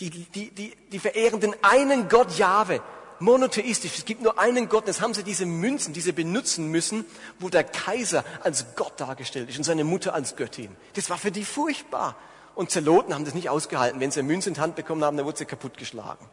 Die, 0.00 0.10
die, 0.10 0.50
die, 0.50 0.74
die 0.90 0.98
verehren 0.98 1.38
den 1.38 1.54
einen 1.62 2.08
Gott 2.08 2.36
Jahwe 2.36 2.80
monotheistisch. 3.20 3.98
Es 3.98 4.04
gibt 4.04 4.22
nur 4.22 4.38
einen 4.38 4.68
Gott. 4.68 4.86
Jetzt 4.86 5.00
haben 5.00 5.14
sie 5.14 5.22
diese 5.22 5.46
Münzen, 5.46 5.92
diese 5.92 6.12
benutzen 6.12 6.68
müssen, 6.68 7.04
wo 7.38 7.48
der 7.48 7.64
Kaiser 7.64 8.24
als 8.42 8.66
Gott 8.76 8.94
dargestellt 8.98 9.48
ist 9.48 9.58
und 9.58 9.64
seine 9.64 9.84
Mutter 9.84 10.14
als 10.14 10.36
Göttin. 10.36 10.74
Das 10.94 11.10
war 11.10 11.18
für 11.18 11.30
die 11.30 11.44
furchtbar. 11.44 12.16
Und 12.54 12.70
Zeloten 12.70 13.14
haben 13.14 13.24
das 13.24 13.34
nicht 13.34 13.48
ausgehalten. 13.48 14.00
Wenn 14.00 14.10
sie 14.10 14.20
eine 14.20 14.28
Münze 14.28 14.48
in 14.48 14.54
die 14.54 14.60
Hand 14.60 14.76
bekommen 14.76 15.04
haben, 15.04 15.16
dann 15.16 15.26
wurde 15.26 15.38
sie 15.38 15.44
kaputtgeschlagen. 15.44 16.26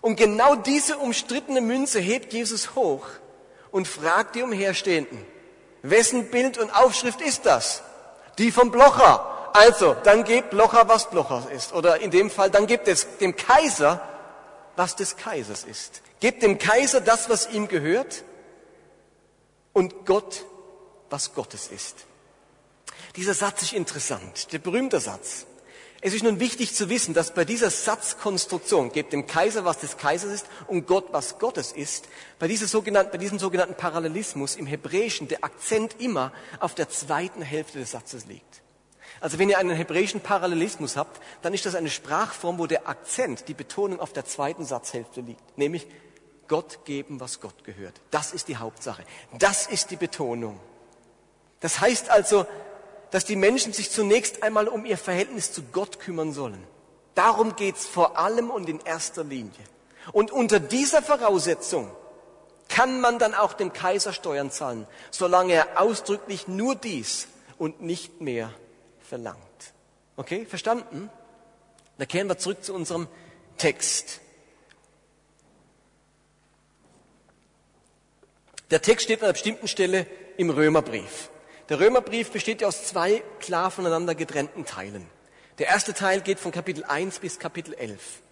Und 0.00 0.16
genau 0.16 0.54
diese 0.54 0.98
umstrittene 0.98 1.60
Münze 1.60 1.98
hebt 1.98 2.32
Jesus 2.32 2.74
hoch 2.74 3.06
und 3.70 3.88
fragt 3.88 4.36
die 4.36 4.42
Umherstehenden, 4.42 5.18
wessen 5.82 6.30
Bild 6.30 6.58
und 6.58 6.70
Aufschrift 6.70 7.20
ist 7.20 7.46
das? 7.46 7.82
Die 8.38 8.52
vom 8.52 8.70
Blocher. 8.70 9.50
Also, 9.52 9.96
dann 10.04 10.24
gebt 10.24 10.50
Blocher, 10.50 10.86
was 10.86 11.08
Blocher 11.10 11.44
ist. 11.50 11.72
Oder 11.72 12.00
in 12.00 12.10
dem 12.10 12.30
Fall, 12.30 12.50
dann 12.50 12.66
gebt 12.66 12.86
es 12.88 13.16
dem 13.18 13.34
Kaiser, 13.34 14.00
was 14.76 14.96
des 14.96 15.16
Kaisers 15.16 15.64
ist. 15.64 16.02
Gebt 16.20 16.42
dem 16.42 16.58
Kaiser 16.58 17.00
das, 17.00 17.28
was 17.28 17.50
ihm 17.50 17.68
gehört 17.68 18.24
und 19.72 20.06
Gott, 20.06 20.44
was 21.10 21.34
Gottes 21.34 21.68
ist. 21.68 22.06
Dieser 23.16 23.34
Satz 23.34 23.62
ist 23.62 23.72
interessant, 23.72 24.52
der 24.52 24.58
berühmte 24.58 25.00
Satz. 25.00 25.46
Es 26.02 26.12
ist 26.12 26.22
nun 26.22 26.40
wichtig 26.40 26.74
zu 26.74 26.90
wissen, 26.90 27.14
dass 27.14 27.32
bei 27.32 27.44
dieser 27.44 27.70
Satzkonstruktion, 27.70 28.92
gebt 28.92 29.12
dem 29.12 29.26
Kaiser, 29.26 29.64
was 29.64 29.78
des 29.78 29.96
Kaisers 29.96 30.32
ist 30.32 30.46
und 30.66 30.86
Gott, 30.86 31.06
was 31.12 31.38
Gottes 31.38 31.72
ist, 31.72 32.08
bei, 32.38 32.54
sogenannten, 32.54 33.10
bei 33.10 33.18
diesem 33.18 33.38
sogenannten 33.38 33.74
Parallelismus 33.74 34.56
im 34.56 34.66
Hebräischen 34.66 35.28
der 35.28 35.42
Akzent 35.42 35.96
immer 35.98 36.32
auf 36.60 36.74
der 36.74 36.90
zweiten 36.90 37.42
Hälfte 37.42 37.78
des 37.78 37.92
Satzes 37.92 38.26
liegt. 38.26 38.62
Also 39.20 39.38
wenn 39.38 39.48
ihr 39.48 39.58
einen 39.58 39.76
hebräischen 39.76 40.20
Parallelismus 40.20 40.96
habt, 40.96 41.20
dann 41.42 41.54
ist 41.54 41.66
das 41.66 41.74
eine 41.74 41.90
Sprachform, 41.90 42.58
wo 42.58 42.66
der 42.66 42.88
Akzent, 42.88 43.48
die 43.48 43.54
Betonung 43.54 44.00
auf 44.00 44.12
der 44.12 44.24
zweiten 44.24 44.64
Satzhälfte 44.64 45.20
liegt, 45.20 45.58
nämlich 45.58 45.86
Gott 46.48 46.84
geben, 46.84 47.20
was 47.20 47.40
Gott 47.40 47.64
gehört. 47.64 48.00
Das 48.10 48.32
ist 48.32 48.48
die 48.48 48.56
Hauptsache. 48.56 49.04
Das 49.38 49.66
ist 49.66 49.90
die 49.90 49.96
Betonung. 49.96 50.60
Das 51.60 51.80
heißt 51.80 52.10
also, 52.10 52.46
dass 53.10 53.24
die 53.24 53.36
Menschen 53.36 53.72
sich 53.72 53.90
zunächst 53.90 54.42
einmal 54.42 54.68
um 54.68 54.84
ihr 54.84 54.98
Verhältnis 54.98 55.52
zu 55.52 55.62
Gott 55.72 55.98
kümmern 55.98 56.32
sollen. 56.32 56.62
Darum 57.14 57.56
geht's 57.56 57.86
vor 57.86 58.18
allem 58.18 58.50
und 58.50 58.68
in 58.68 58.80
erster 58.80 59.24
Linie. 59.24 59.52
Und 60.12 60.30
unter 60.30 60.60
dieser 60.60 61.02
Voraussetzung 61.02 61.90
kann 62.68 63.00
man 63.00 63.18
dann 63.18 63.34
auch 63.34 63.54
dem 63.54 63.72
Kaiser 63.72 64.12
Steuern 64.12 64.50
zahlen, 64.50 64.86
solange 65.10 65.54
er 65.54 65.80
ausdrücklich 65.80 66.46
nur 66.46 66.74
dies 66.74 67.28
und 67.58 67.80
nicht 67.80 68.20
mehr 68.20 68.52
verlangt. 69.06 69.72
Okay, 70.16 70.44
verstanden? 70.44 71.10
Da 71.98 72.04
kehren 72.04 72.28
wir 72.28 72.38
zurück 72.38 72.64
zu 72.64 72.74
unserem 72.74 73.08
Text. 73.56 74.20
Der 78.70 78.82
Text 78.82 79.04
steht 79.04 79.20
an 79.20 79.24
einer 79.24 79.32
bestimmten 79.32 79.68
Stelle 79.68 80.06
im 80.36 80.50
Römerbrief. 80.50 81.30
Der 81.68 81.80
Römerbrief 81.80 82.30
besteht 82.30 82.60
ja 82.60 82.68
aus 82.68 82.84
zwei 82.84 83.22
klar 83.40 83.70
voneinander 83.70 84.14
getrennten 84.14 84.64
Teilen. 84.64 85.06
Der 85.58 85.68
erste 85.68 85.94
Teil 85.94 86.20
geht 86.20 86.38
von 86.38 86.52
Kapitel 86.52 86.84
1 86.84 87.20
bis 87.20 87.38
Kapitel 87.38 87.74
11 87.74 88.22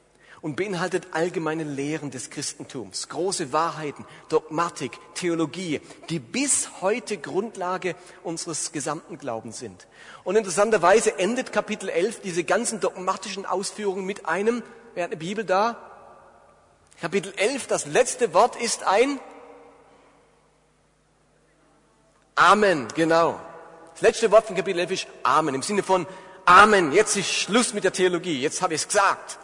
und 0.44 0.56
beinhaltet 0.56 1.06
allgemeine 1.12 1.64
Lehren 1.64 2.10
des 2.10 2.28
Christentums, 2.28 3.08
große 3.08 3.54
Wahrheiten, 3.54 4.04
Dogmatik, 4.28 4.92
Theologie, 5.14 5.80
die 6.10 6.18
bis 6.18 6.82
heute 6.82 7.16
Grundlage 7.16 7.94
unseres 8.22 8.70
gesamten 8.70 9.16
Glaubens 9.16 9.58
sind. 9.58 9.86
Und 10.22 10.36
interessanterweise 10.36 11.18
endet 11.18 11.50
Kapitel 11.50 11.88
11 11.88 12.20
diese 12.20 12.44
ganzen 12.44 12.78
dogmatischen 12.80 13.46
Ausführungen 13.46 14.04
mit 14.04 14.26
einem, 14.26 14.62
wer 14.92 15.04
hat 15.04 15.12
eine 15.12 15.16
Bibel 15.16 15.46
da? 15.46 15.78
Kapitel 17.00 17.32
11, 17.38 17.66
das 17.66 17.86
letzte 17.86 18.34
Wort 18.34 18.54
ist 18.56 18.86
ein 18.86 19.18
Amen, 22.34 22.88
genau. 22.94 23.40
Das 23.94 24.02
letzte 24.02 24.30
Wort 24.30 24.44
von 24.44 24.56
Kapitel 24.56 24.80
11 24.80 24.90
ist 24.90 25.06
Amen, 25.22 25.54
im 25.54 25.62
Sinne 25.62 25.82
von 25.82 26.06
Amen, 26.44 26.92
jetzt 26.92 27.16
ist 27.16 27.32
Schluss 27.32 27.72
mit 27.72 27.84
der 27.84 27.94
Theologie, 27.94 28.42
jetzt 28.42 28.60
habe 28.60 28.74
ich 28.74 28.82
es 28.82 28.88
gesagt. 28.88 29.38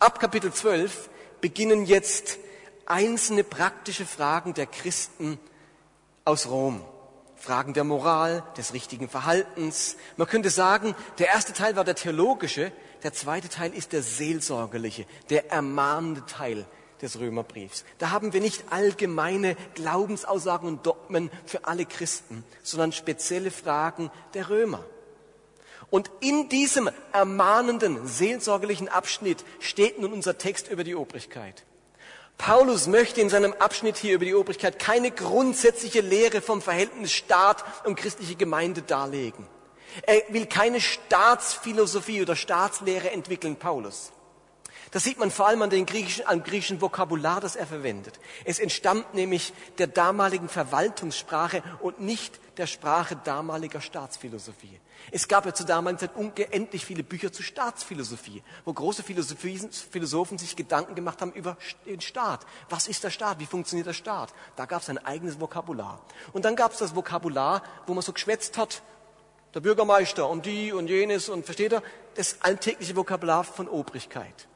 Ab 0.00 0.18
Kapitel 0.18 0.50
12 0.50 1.10
beginnen 1.42 1.84
jetzt 1.84 2.38
einzelne 2.86 3.44
praktische 3.44 4.06
Fragen 4.06 4.54
der 4.54 4.64
Christen 4.64 5.38
aus 6.24 6.48
Rom. 6.48 6.82
Fragen 7.36 7.74
der 7.74 7.84
Moral, 7.84 8.42
des 8.56 8.72
richtigen 8.72 9.10
Verhaltens. 9.10 9.98
Man 10.16 10.26
könnte 10.26 10.48
sagen, 10.48 10.94
der 11.18 11.26
erste 11.26 11.52
Teil 11.52 11.76
war 11.76 11.84
der 11.84 11.96
theologische, 11.96 12.72
der 13.02 13.12
zweite 13.12 13.50
Teil 13.50 13.74
ist 13.74 13.92
der 13.92 14.02
seelsorgerliche, 14.02 15.04
der 15.28 15.52
ermahnende 15.52 16.24
Teil 16.24 16.64
des 17.02 17.18
Römerbriefs. 17.18 17.84
Da 17.98 18.10
haben 18.10 18.32
wir 18.32 18.40
nicht 18.40 18.72
allgemeine 18.72 19.54
Glaubensaussagen 19.74 20.66
und 20.66 20.86
Dogmen 20.86 21.30
für 21.44 21.66
alle 21.66 21.84
Christen, 21.84 22.42
sondern 22.62 22.92
spezielle 22.92 23.50
Fragen 23.50 24.10
der 24.32 24.48
Römer. 24.48 24.82
Und 25.90 26.10
in 26.20 26.48
diesem 26.48 26.88
ermahnenden, 27.12 28.06
seelsorgerlichen 28.06 28.88
Abschnitt 28.88 29.44
steht 29.58 29.98
nun 29.98 30.12
unser 30.12 30.38
Text 30.38 30.70
über 30.70 30.84
die 30.84 30.94
Obrigkeit. 30.94 31.64
Paulus 32.38 32.86
möchte 32.86 33.20
in 33.20 33.28
seinem 33.28 33.52
Abschnitt 33.52 33.98
hier 33.98 34.14
über 34.14 34.24
die 34.24 34.34
Obrigkeit 34.34 34.78
keine 34.78 35.10
grundsätzliche 35.10 36.00
Lehre 36.00 36.40
vom 36.40 36.62
Verhältnis 36.62 37.12
Staat 37.12 37.64
und 37.84 37.96
christliche 37.96 38.36
Gemeinde 38.36 38.82
darlegen. 38.82 39.46
Er 40.02 40.22
will 40.28 40.46
keine 40.46 40.80
Staatsphilosophie 40.80 42.22
oder 42.22 42.36
Staatslehre 42.36 43.10
entwickeln, 43.10 43.56
Paulus. 43.56 44.12
Das 44.92 45.04
sieht 45.04 45.18
man 45.18 45.30
vor 45.30 45.46
allem 45.46 45.62
an 45.62 45.70
dem 45.70 45.86
griechischen, 45.86 46.26
am 46.26 46.42
griechischen 46.42 46.80
Vokabular, 46.80 47.40
das 47.40 47.54
er 47.54 47.66
verwendet. 47.66 48.18
Es 48.44 48.58
entstammt 48.58 49.14
nämlich 49.14 49.52
der 49.78 49.86
damaligen 49.86 50.48
Verwaltungssprache 50.48 51.62
und 51.80 52.00
nicht 52.00 52.40
der 52.58 52.66
Sprache 52.66 53.16
damaliger 53.22 53.80
Staatsphilosophie. 53.80 54.80
Es 55.12 55.28
gab 55.28 55.46
ja 55.46 55.54
zur 55.54 55.66
damaligen 55.66 56.00
Zeit 56.00 56.16
unendlich 56.16 56.84
viele 56.84 57.04
Bücher 57.04 57.32
zu 57.32 57.42
Staatsphilosophie, 57.42 58.42
wo 58.64 58.72
große 58.72 59.04
Philosophen 59.04 60.38
sich 60.38 60.56
Gedanken 60.56 60.96
gemacht 60.96 61.22
haben 61.22 61.32
über 61.32 61.56
den 61.86 62.00
Staat. 62.00 62.44
Was 62.68 62.88
ist 62.88 63.04
der 63.04 63.10
Staat? 63.10 63.38
Wie 63.38 63.46
funktioniert 63.46 63.86
der 63.86 63.94
Staat? 63.94 64.34
Da 64.56 64.66
gab 64.66 64.82
es 64.82 64.90
ein 64.90 64.98
eigenes 64.98 65.38
Vokabular. 65.40 66.00
Und 66.32 66.44
dann 66.44 66.56
gab 66.56 66.72
es 66.72 66.78
das 66.78 66.96
Vokabular, 66.96 67.62
wo 67.86 67.94
man 67.94 68.02
so 68.02 68.12
geschwätzt 68.12 68.58
hat, 68.58 68.82
der 69.54 69.60
Bürgermeister 69.60 70.28
und 70.28 70.46
die 70.46 70.72
und 70.72 70.88
jenes 70.88 71.28
und 71.28 71.44
versteht 71.44 71.72
er, 71.72 71.82
das 72.16 72.42
alltägliche 72.42 72.96
Vokabular 72.96 73.44
von 73.44 73.68
Obrigkeit. 73.68 74.48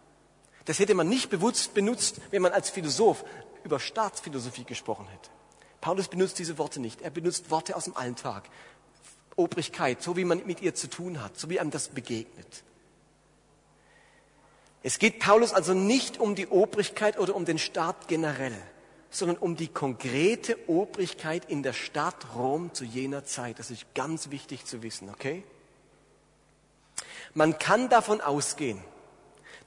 Das 0.64 0.78
hätte 0.78 0.94
man 0.94 1.08
nicht 1.08 1.30
bewusst 1.30 1.74
benutzt, 1.74 2.20
wenn 2.30 2.42
man 2.42 2.52
als 2.52 2.70
Philosoph 2.70 3.24
über 3.64 3.80
Staatsphilosophie 3.80 4.64
gesprochen 4.64 5.06
hätte. 5.08 5.30
Paulus 5.80 6.08
benutzt 6.08 6.38
diese 6.38 6.56
Worte 6.56 6.80
nicht. 6.80 7.02
Er 7.02 7.10
benutzt 7.10 7.50
Worte 7.50 7.76
aus 7.76 7.84
dem 7.84 7.96
Alltag. 7.96 8.48
Obrigkeit, 9.36 10.02
so 10.02 10.16
wie 10.16 10.24
man 10.24 10.46
mit 10.46 10.62
ihr 10.62 10.74
zu 10.74 10.88
tun 10.88 11.22
hat, 11.22 11.38
so 11.38 11.50
wie 11.50 11.60
einem 11.60 11.70
das 11.70 11.88
begegnet. 11.88 12.62
Es 14.82 14.98
geht 14.98 15.18
Paulus 15.18 15.52
also 15.52 15.74
nicht 15.74 16.20
um 16.20 16.34
die 16.34 16.46
Obrigkeit 16.46 17.18
oder 17.18 17.34
um 17.34 17.44
den 17.44 17.58
Staat 17.58 18.06
generell, 18.06 18.56
sondern 19.10 19.38
um 19.38 19.56
die 19.56 19.68
konkrete 19.68 20.58
Obrigkeit 20.68 21.46
in 21.46 21.62
der 21.62 21.72
Stadt 21.72 22.34
Rom 22.34 22.72
zu 22.74 22.84
jener 22.84 23.24
Zeit. 23.24 23.58
Das 23.58 23.70
ist 23.70 23.86
ganz 23.94 24.30
wichtig 24.30 24.66
zu 24.66 24.82
wissen, 24.82 25.08
okay? 25.08 25.42
Man 27.32 27.58
kann 27.58 27.88
davon 27.88 28.20
ausgehen, 28.20 28.82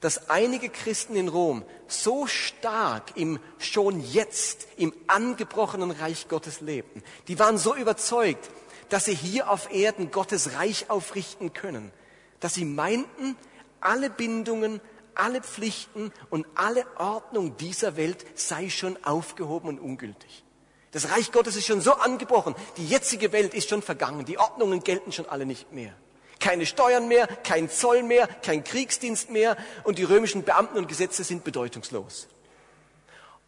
dass 0.00 0.30
einige 0.30 0.68
Christen 0.68 1.16
in 1.16 1.28
Rom 1.28 1.64
so 1.88 2.26
stark 2.26 3.16
im 3.16 3.40
schon 3.58 4.00
jetzt, 4.00 4.68
im 4.76 4.94
angebrochenen 5.06 5.90
Reich 5.90 6.28
Gottes 6.28 6.60
lebten. 6.60 7.02
Die 7.26 7.38
waren 7.38 7.58
so 7.58 7.74
überzeugt, 7.74 8.50
dass 8.88 9.06
sie 9.06 9.14
hier 9.14 9.50
auf 9.50 9.72
Erden 9.72 10.10
Gottes 10.10 10.54
Reich 10.54 10.88
aufrichten 10.88 11.52
können, 11.52 11.92
dass 12.40 12.54
sie 12.54 12.64
meinten, 12.64 13.36
alle 13.80 14.10
Bindungen, 14.10 14.80
alle 15.14 15.40
Pflichten 15.40 16.12
und 16.30 16.46
alle 16.54 16.84
Ordnung 16.96 17.56
dieser 17.56 17.96
Welt 17.96 18.24
sei 18.34 18.70
schon 18.70 18.96
aufgehoben 19.04 19.68
und 19.68 19.80
ungültig. 19.80 20.44
Das 20.92 21.10
Reich 21.10 21.32
Gottes 21.32 21.56
ist 21.56 21.66
schon 21.66 21.80
so 21.80 21.92
angebrochen, 21.94 22.54
die 22.76 22.86
jetzige 22.86 23.32
Welt 23.32 23.52
ist 23.52 23.68
schon 23.68 23.82
vergangen, 23.82 24.24
die 24.24 24.38
Ordnungen 24.38 24.82
gelten 24.82 25.12
schon 25.12 25.28
alle 25.28 25.44
nicht 25.44 25.72
mehr. 25.72 25.92
Keine 26.40 26.66
Steuern 26.66 27.08
mehr, 27.08 27.26
kein 27.26 27.68
Zoll 27.68 28.02
mehr, 28.02 28.28
kein 28.42 28.62
Kriegsdienst 28.64 29.30
mehr 29.30 29.56
und 29.84 29.98
die 29.98 30.04
römischen 30.04 30.44
Beamten 30.44 30.78
und 30.78 30.88
Gesetze 30.88 31.24
sind 31.24 31.44
bedeutungslos. 31.44 32.28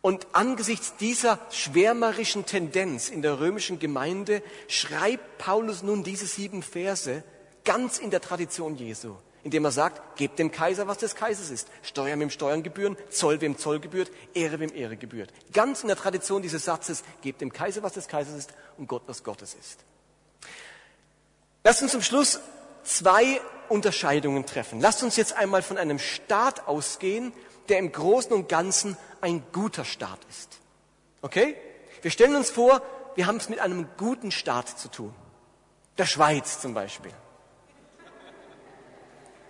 Und 0.03 0.27
angesichts 0.33 0.97
dieser 0.97 1.39
schwärmerischen 1.51 2.47
Tendenz 2.47 3.11
in 3.11 3.23
der 3.23 3.39
römischen 3.39 3.79
Gemeinde 3.79 4.43
schreibt 4.67 5.39
Paulus 5.39 5.83
nun 5.83 6.05
diese 6.05 6.27
sieben 6.27 6.63
Verse 6.63 7.23
ganz 7.65 7.99
in 7.99 8.11
der 8.11 8.23
Tradition 8.23 8.77
Jesu, 8.77 9.15
indem 9.45 9.67
er 9.67 9.73
sagt, 9.73 10.17
gebt 10.17 10.39
dem 10.39 10.51
Kaiser, 10.51 10.89
was 10.89 10.99
des 10.99 11.15
Kaisers 11.15 11.51
ist. 11.51 11.69
Steuern 11.83 12.19
wem 12.19 12.31
Steuern 12.31 12.63
gebühren, 12.63 12.97
Zoll 13.11 13.43
wem 13.43 13.59
Zoll 13.59 13.79
gebührt, 13.79 14.11
Ehre 14.33 14.59
wem 14.59 14.75
Ehre 14.75 14.97
gebührt. 14.97 15.31
Ganz 15.53 15.83
in 15.83 15.89
der 15.89 15.99
Tradition 15.99 16.41
dieses 16.41 16.65
Satzes, 16.65 17.05
gebt 17.21 17.43
dem 17.43 17.53
Kaiser, 17.53 17.83
was 17.83 17.93
des 17.93 18.09
Kaisers 18.09 18.37
ist 18.37 18.55
und 18.79 18.87
Gott, 18.87 19.03
was 19.07 19.23
Gottes 19.23 19.55
ist. 19.55 19.81
Lasst 21.63 21.83
uns 21.83 21.93
zum 21.93 22.03
Schluss 22.03 22.41
zwei 22.83 23.41
Unterscheidungen 23.69 24.47
treffen. 24.47 24.81
Lasst 24.81 25.03
uns 25.03 25.17
jetzt 25.17 25.33
einmal 25.33 25.63
von 25.63 25.79
einem 25.79 25.99
Staat 25.99 26.67
ausgehen, 26.67 27.33
der 27.69 27.79
im 27.79 27.93
Großen 27.93 28.33
und 28.33 28.49
Ganzen 28.49 28.97
ein 29.21 29.45
guter 29.53 29.85
Staat 29.85 30.19
ist. 30.29 30.59
Okay? 31.23 31.57
Wir 32.03 32.11
stellen 32.11 32.35
uns 32.35 32.51
vor, 32.51 32.83
wir 33.15 33.27
haben 33.27 33.37
es 33.37 33.49
mit 33.49 33.61
einem 33.61 33.87
guten 33.97 34.31
Staat 34.31 34.69
zu 34.69 34.89
tun. 34.89 35.15
Der 35.99 36.07
Schweiz 36.07 36.61
zum 36.61 36.75
Beispiel. 36.75 37.13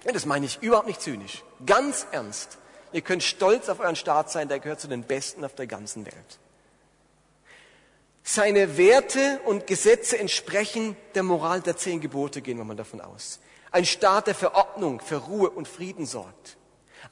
Ja, 0.04 0.12
das 0.12 0.26
meine 0.26 0.46
ich 0.46 0.62
überhaupt 0.62 0.86
nicht 0.86 1.00
zynisch. 1.00 1.44
Ganz 1.64 2.06
ernst. 2.10 2.58
Ihr 2.92 3.02
könnt 3.02 3.22
stolz 3.22 3.68
auf 3.68 3.80
euren 3.80 3.96
Staat 3.96 4.30
sein, 4.30 4.48
der 4.48 4.58
gehört 4.58 4.80
zu 4.80 4.88
den 4.88 5.04
Besten 5.04 5.44
auf 5.44 5.54
der 5.54 5.66
ganzen 5.66 6.06
Welt. 6.06 6.38
Seine 8.22 8.76
Werte 8.76 9.40
und 9.46 9.66
Gesetze 9.66 10.18
entsprechen 10.18 10.96
der 11.14 11.22
Moral 11.22 11.62
der 11.62 11.76
zehn 11.76 12.00
Gebote, 12.00 12.42
gehen 12.42 12.58
wir 12.58 12.64
mal 12.64 12.76
davon 12.76 13.00
aus. 13.00 13.40
Ein 13.72 13.84
Staat, 13.84 14.26
der 14.26 14.34
für 14.34 14.54
Ordnung, 14.54 15.00
für 15.00 15.16
Ruhe 15.16 15.50
und 15.50 15.68
Frieden 15.68 16.06
sorgt. 16.06 16.56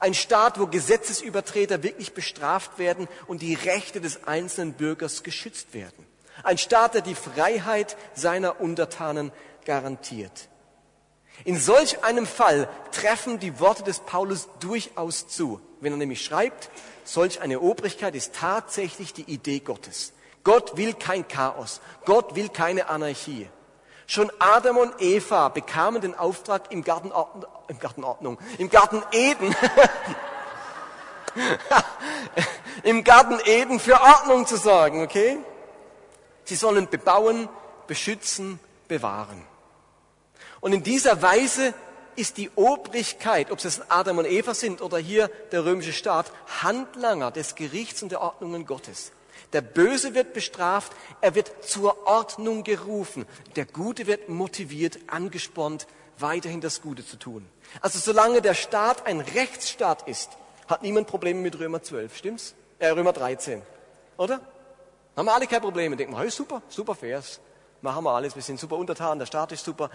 Ein 0.00 0.14
Staat, 0.14 0.60
wo 0.60 0.66
Gesetzesübertreter 0.66 1.82
wirklich 1.82 2.12
bestraft 2.12 2.78
werden 2.78 3.08
und 3.26 3.42
die 3.42 3.54
Rechte 3.54 4.00
des 4.00 4.24
einzelnen 4.24 4.74
Bürgers 4.74 5.22
geschützt 5.22 5.74
werden. 5.74 6.06
Ein 6.42 6.58
Staat, 6.58 6.94
der 6.94 7.00
die 7.00 7.14
Freiheit 7.14 7.96
seiner 8.14 8.60
Untertanen 8.60 9.32
garantiert. 9.64 10.48
In 11.44 11.58
solch 11.58 12.04
einem 12.04 12.26
Fall 12.26 12.68
treffen 12.92 13.38
die 13.38 13.60
Worte 13.60 13.82
des 13.82 14.00
Paulus 14.00 14.48
durchaus 14.60 15.28
zu, 15.28 15.60
wenn 15.80 15.92
er 15.92 15.98
nämlich 15.98 16.24
schreibt, 16.24 16.70
solch 17.04 17.40
eine 17.40 17.60
Obrigkeit 17.60 18.14
ist 18.14 18.34
tatsächlich 18.34 19.12
die 19.12 19.30
Idee 19.30 19.60
Gottes. 19.60 20.12
Gott 20.44 20.76
will 20.76 20.94
kein 20.94 21.26
Chaos. 21.28 21.80
Gott 22.04 22.34
will 22.34 22.48
keine 22.48 22.88
Anarchie. 22.88 23.48
Schon 24.06 24.32
Adam 24.38 24.78
und 24.78 24.94
Eva 25.00 25.50
bekamen 25.50 26.00
den 26.00 26.14
Auftrag 26.14 26.72
im 26.72 26.82
Garten, 26.82 27.12
im 27.68 27.78
Garten 27.78 28.04
Ordnung, 28.04 28.38
im 28.56 28.70
Garten 28.70 29.02
Eden, 29.12 29.54
im 32.84 33.04
Garten 33.04 33.38
Eden 33.44 33.78
für 33.78 34.00
Ordnung 34.00 34.46
zu 34.46 34.56
sorgen, 34.56 35.02
okay? 35.02 35.38
Sie 36.44 36.56
sollen 36.56 36.88
bebauen, 36.88 37.50
beschützen, 37.86 38.58
bewahren. 38.88 39.44
Und 40.60 40.72
in 40.72 40.82
dieser 40.82 41.20
Weise 41.20 41.74
ist 42.16 42.38
die 42.38 42.50
Obrigkeit, 42.56 43.50
ob 43.50 43.62
es 43.62 43.90
Adam 43.90 44.18
und 44.18 44.24
Eva 44.24 44.54
sind 44.54 44.80
oder 44.80 44.96
hier 44.96 45.28
der 45.52 45.66
römische 45.66 45.92
Staat, 45.92 46.32
Handlanger 46.62 47.30
des 47.30 47.54
Gerichts 47.54 48.02
und 48.02 48.10
der 48.10 48.22
Ordnungen 48.22 48.64
Gottes. 48.64 49.12
Der 49.52 49.60
Böse 49.60 50.14
wird 50.14 50.32
bestraft, 50.32 50.92
er 51.20 51.34
wird 51.34 51.64
zur 51.64 52.06
Ordnung 52.06 52.64
gerufen. 52.64 53.26
Der 53.56 53.66
Gute 53.66 54.06
wird 54.06 54.28
motiviert, 54.28 54.98
angespornt, 55.06 55.86
weiterhin 56.18 56.60
das 56.60 56.82
Gute 56.82 57.06
zu 57.06 57.16
tun. 57.16 57.46
Also 57.80 57.98
solange 57.98 58.42
der 58.42 58.54
Staat 58.54 59.06
ein 59.06 59.20
Rechtsstaat 59.20 60.08
ist, 60.08 60.30
hat 60.66 60.82
niemand 60.82 61.06
Probleme 61.06 61.40
mit 61.40 61.58
Römer 61.58 61.82
12, 61.82 62.16
stimmt's? 62.16 62.54
Äh, 62.78 62.88
Römer 62.88 63.12
13, 63.12 63.62
oder? 64.16 64.40
Haben 65.16 65.26
wir 65.26 65.34
alle 65.34 65.46
keine 65.48 65.62
Probleme. 65.62 65.96
Denken 65.96 66.12
wir, 66.12 66.20
hey, 66.20 66.30
super, 66.30 66.62
super 66.68 66.94
Vers. 66.94 67.40
Machen 67.80 68.04
wir 68.04 68.12
alles, 68.12 68.36
wir 68.36 68.42
sind 68.42 68.60
super 68.60 68.76
untertan, 68.76 69.18
der 69.18 69.26
Staat 69.26 69.50
ist 69.52 69.64
super. 69.64 69.90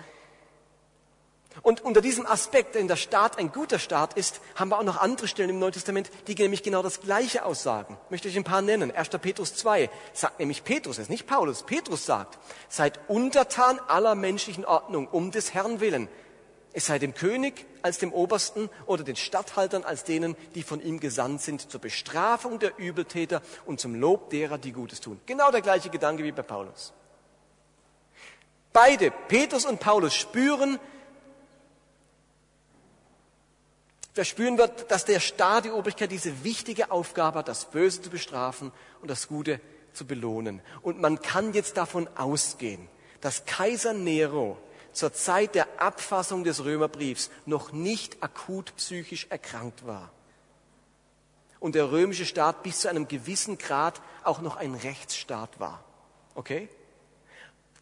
Und 1.62 1.82
unter 1.82 2.02
diesem 2.02 2.26
Aspekt, 2.26 2.76
wenn 2.76 2.88
der 2.88 2.96
Staat 2.96 3.38
ein 3.38 3.52
guter 3.52 3.80
Staat 3.80 4.16
ist, 4.16 4.42
haben 4.56 4.70
wir 4.70 4.80
auch 4.80 4.84
noch 4.84 4.98
andere 4.98 5.28
Stellen 5.28 5.52
im 5.52 5.60
Neuen 5.60 5.74
Testament, 5.74 6.10
die 6.28 6.36
nämlich 6.36 6.64
genau 6.64 6.82
das 6.82 7.02
Gleiche 7.02 7.46
aussagen. 7.46 7.98
Ich 8.06 8.12
möchte 8.12 8.28
euch 8.28 8.36
ein 8.36 8.44
paar 8.44 8.62
nennen. 8.62 8.92
1. 8.92 9.10
Petrus 9.10 9.56
2 9.56 9.90
sagt 10.14 10.40
nämlich 10.40 10.64
Petrus, 10.64 10.98
es 10.98 11.04
ist 11.04 11.10
nicht 11.10 11.28
Paulus, 11.28 11.64
Petrus 11.64 12.06
sagt, 12.06 12.40
seid 12.70 13.00
untertan 13.08 13.80
aller 13.88 14.16
menschlichen 14.16 14.66
Ordnung 14.66 15.08
um 15.08 15.32
des 15.32 15.54
Herrn 15.54 15.80
willen. 15.80 16.10
Es 16.76 16.88
sei 16.88 16.98
dem 16.98 17.14
König 17.14 17.68
als 17.84 18.00
dem 18.00 18.12
Obersten 18.12 18.70
oder 18.88 19.04
den 19.04 19.16
Statthaltern 19.16 19.84
als 19.84 20.06
denen, 20.06 20.36
die 20.56 20.64
von 20.64 20.82
ihm 20.82 21.00
gesandt 21.00 21.42
sind, 21.42 21.70
zur 21.70 21.80
Bestrafung 21.80 22.58
der 22.58 22.80
Übeltäter 22.80 23.44
und 23.66 23.80
zum 23.80 23.94
Lob 23.94 24.32
derer, 24.32 24.58
die 24.58 24.72
Gutes 24.72 25.00
tun. 25.00 25.22
Genau 25.28 25.52
der 25.52 25.62
gleiche 25.62 25.90
Gedanke 25.90 26.24
wie 26.24 26.32
bei 26.32 26.42
Paulus. 26.42 26.94
Beide, 28.74 29.12
Petrus 29.12 29.66
und 29.66 29.80
Paulus, 29.80 30.16
spüren, 30.16 30.80
verspüren 34.14 34.58
wird, 34.58 34.90
dass 34.92 35.06
der 35.06 35.20
Staat, 35.20 35.66
die 35.66 35.72
Obrigkeit, 35.72 36.12
diese 36.12 36.44
wichtige 36.44 36.92
Aufgabe 36.92 37.40
hat, 37.40 37.48
das 37.48 37.66
Böse 37.66 38.02
zu 38.02 38.10
bestrafen 38.10 38.72
und 39.02 39.10
das 39.10 39.28
Gute 39.28 39.60
zu 39.92 40.06
belohnen. 40.06 40.62
Und 40.82 41.02
man 41.02 41.22
kann 41.22 41.54
jetzt 41.54 41.78
davon 41.78 42.08
ausgehen, 42.16 42.88
dass 43.22 43.46
Kaiser 43.46 43.94
Nero 43.94 44.58
zur 44.92 45.14
Zeit 45.14 45.56
der 45.56 45.82
Abfassung 45.82 46.44
des 46.44 46.64
Römerbriefs 46.64 47.32
noch 47.46 47.72
nicht 47.72 48.22
akut 48.22 48.76
psychisch 48.78 49.28
erkrankt 49.30 49.86
war. 49.88 50.12
Und 51.60 51.76
der 51.76 51.92
römische 51.92 52.26
Staat 52.26 52.62
bis 52.62 52.82
zu 52.82 52.90
einem 52.90 53.08
gewissen 53.08 53.58
Grad 53.58 54.02
auch 54.24 54.42
noch 54.42 54.58
ein 54.58 54.76
Rechtsstaat 54.76 55.60
war. 55.60 55.84
Okay? 56.36 56.70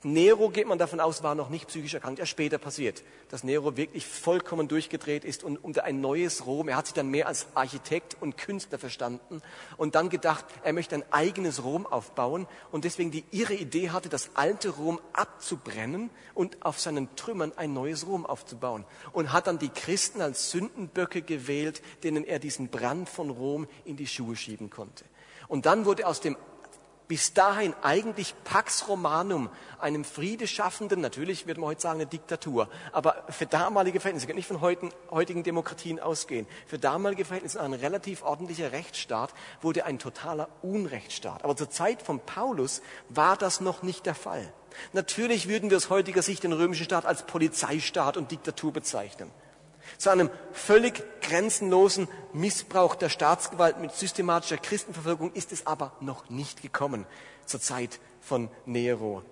Nero, 0.03 0.49
geht 0.49 0.67
man 0.67 0.79
davon 0.79 0.99
aus, 0.99 1.21
war 1.21 1.35
noch 1.35 1.49
nicht 1.49 1.67
psychisch 1.67 1.93
erkrankt. 1.93 2.19
Erst 2.19 2.31
später 2.31 2.57
passiert, 2.57 3.03
dass 3.29 3.43
Nero 3.43 3.77
wirklich 3.77 4.07
vollkommen 4.07 4.67
durchgedreht 4.67 5.23
ist 5.23 5.43
und 5.43 5.57
unter 5.57 5.83
ein 5.83 6.01
neues 6.01 6.47
Rom, 6.47 6.69
er 6.69 6.77
hat 6.77 6.87
sich 6.87 6.95
dann 6.95 7.09
mehr 7.09 7.27
als 7.27 7.45
Architekt 7.53 8.17
und 8.19 8.35
Künstler 8.35 8.79
verstanden 8.79 9.43
und 9.77 9.93
dann 9.93 10.09
gedacht, 10.09 10.45
er 10.63 10.73
möchte 10.73 10.95
ein 10.95 11.03
eigenes 11.11 11.63
Rom 11.63 11.85
aufbauen 11.85 12.47
und 12.71 12.83
deswegen 12.83 13.11
die 13.11 13.23
ihre 13.29 13.53
Idee 13.53 13.91
hatte, 13.91 14.09
das 14.09 14.31
alte 14.33 14.69
Rom 14.69 14.99
abzubrennen 15.13 16.09
und 16.33 16.65
auf 16.65 16.79
seinen 16.79 17.15
Trümmern 17.15 17.53
ein 17.55 17.73
neues 17.73 18.07
Rom 18.07 18.25
aufzubauen. 18.25 18.85
Und 19.13 19.31
hat 19.31 19.45
dann 19.45 19.59
die 19.59 19.69
Christen 19.69 20.21
als 20.21 20.49
Sündenböcke 20.49 21.21
gewählt, 21.21 21.83
denen 22.03 22.23
er 22.23 22.39
diesen 22.39 22.69
Brand 22.69 23.07
von 23.07 23.29
Rom 23.29 23.67
in 23.85 23.97
die 23.97 24.07
Schuhe 24.07 24.35
schieben 24.35 24.71
konnte. 24.71 25.05
Und 25.47 25.65
dann 25.65 25.85
wurde 25.85 26.07
aus 26.07 26.21
dem 26.21 26.37
bis 27.11 27.33
dahin 27.33 27.73
eigentlich 27.81 28.33
Pax 28.45 28.87
Romanum, 28.87 29.49
einem 29.81 30.05
Friedeschaffenden, 30.05 31.01
natürlich 31.01 31.45
würde 31.45 31.59
man 31.59 31.71
heute 31.71 31.81
sagen 31.81 31.99
eine 31.99 32.05
Diktatur, 32.05 32.69
aber 32.93 33.25
für 33.27 33.45
damalige 33.45 33.99
Verhältnisse, 33.99 34.27
kann 34.27 34.37
nicht 34.37 34.47
von 34.47 34.61
heutigen, 34.61 34.93
heutigen 35.09 35.43
Demokratien 35.43 35.99
ausgehen, 35.99 36.47
für 36.67 36.79
damalige 36.79 37.25
Verhältnisse 37.25 37.59
ein 37.59 37.73
relativ 37.73 38.23
ordentlicher 38.23 38.71
Rechtsstaat 38.71 39.33
wurde 39.59 39.83
ein 39.83 39.99
totaler 39.99 40.47
Unrechtsstaat. 40.61 41.43
Aber 41.43 41.57
zur 41.57 41.69
Zeit 41.69 42.01
von 42.01 42.21
Paulus 42.21 42.81
war 43.09 43.35
das 43.35 43.59
noch 43.59 43.83
nicht 43.83 44.05
der 44.05 44.15
Fall. 44.15 44.53
Natürlich 44.93 45.49
würden 45.49 45.69
wir 45.69 45.75
aus 45.75 45.89
heutiger 45.89 46.21
Sicht 46.21 46.45
den 46.45 46.53
römischen 46.53 46.85
Staat 46.85 47.05
als 47.05 47.23
Polizeistaat 47.23 48.15
und 48.15 48.31
Diktatur 48.31 48.71
bezeichnen 48.71 49.29
zu 49.97 50.09
einem 50.09 50.29
völlig 50.51 51.03
grenzenlosen 51.21 52.07
Missbrauch 52.33 52.95
der 52.95 53.09
Staatsgewalt 53.09 53.79
mit 53.79 53.91
systematischer 53.93 54.57
Christenverfolgung 54.57 55.33
ist 55.33 55.51
es 55.51 55.67
aber 55.67 55.95
noch 56.01 56.29
nicht 56.29 56.61
gekommen 56.61 57.05
zur 57.45 57.61
Zeit 57.61 57.99
von 58.21 58.49
Nero. 58.65 59.23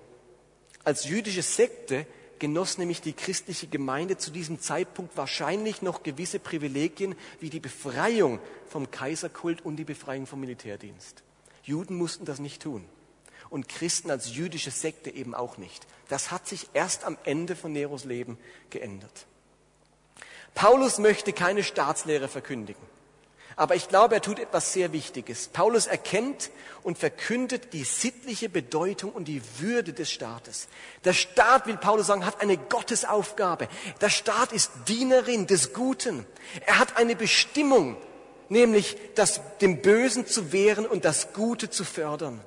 Als 0.83 1.05
jüdische 1.05 1.43
Sekte 1.43 2.05
genoss 2.39 2.77
nämlich 2.77 3.01
die 3.01 3.13
christliche 3.13 3.67
Gemeinde 3.67 4.17
zu 4.17 4.31
diesem 4.31 4.59
Zeitpunkt 4.59 5.15
wahrscheinlich 5.17 5.81
noch 5.81 6.03
gewisse 6.03 6.39
Privilegien 6.39 7.15
wie 7.39 7.49
die 7.49 7.59
Befreiung 7.59 8.39
vom 8.67 8.89
Kaiserkult 8.89 9.63
und 9.65 9.75
die 9.75 9.83
Befreiung 9.83 10.25
vom 10.25 10.39
Militärdienst. 10.39 11.23
Juden 11.63 11.95
mussten 11.95 12.25
das 12.25 12.39
nicht 12.39 12.61
tun 12.61 12.85
und 13.49 13.67
Christen 13.67 14.11
als 14.11 14.33
jüdische 14.33 14.71
Sekte 14.71 15.09
eben 15.09 15.35
auch 15.35 15.57
nicht. 15.57 15.85
Das 16.07 16.31
hat 16.31 16.47
sich 16.47 16.69
erst 16.73 17.03
am 17.03 17.17
Ende 17.23 17.55
von 17.55 17.71
Neros 17.71 18.05
Leben 18.05 18.37
geändert. 18.69 19.27
Paulus 20.55 20.97
möchte 20.97 21.33
keine 21.33 21.63
Staatslehre 21.63 22.27
verkündigen. 22.27 22.81
Aber 23.59 23.75
ich 23.75 23.89
glaube, 23.89 24.15
er 24.15 24.21
tut 24.21 24.39
etwas 24.39 24.71
sehr 24.71 24.93
Wichtiges. 24.93 25.49
Paulus 25.49 25.85
erkennt 25.85 26.49
und 26.81 26.97
verkündet 26.97 27.73
die 27.73 27.83
sittliche 27.83 28.47
Bedeutung 28.47 29.11
und 29.11 29.27
die 29.27 29.41
Würde 29.57 29.91
des 29.91 30.09
Staates. 30.09 30.69
Der 31.03 31.11
Staat, 31.11 31.67
will 31.67 31.75
Paulus 31.75 32.07
sagen, 32.07 32.25
hat 32.25 32.39
eine 32.39 32.55
Gottesaufgabe. 32.55 33.67
Der 33.99 34.09
Staat 34.09 34.53
ist 34.53 34.71
Dienerin 34.87 35.45
des 35.45 35.73
Guten. 35.73 36.25
Er 36.65 36.79
hat 36.79 36.95
eine 36.95 37.17
Bestimmung, 37.17 37.97
nämlich 38.47 38.95
das 39.15 39.41
dem 39.59 39.81
Bösen 39.81 40.25
zu 40.25 40.53
wehren 40.53 40.85
und 40.85 41.03
das 41.03 41.33
Gute 41.33 41.69
zu 41.69 41.83
fördern. 41.83 42.39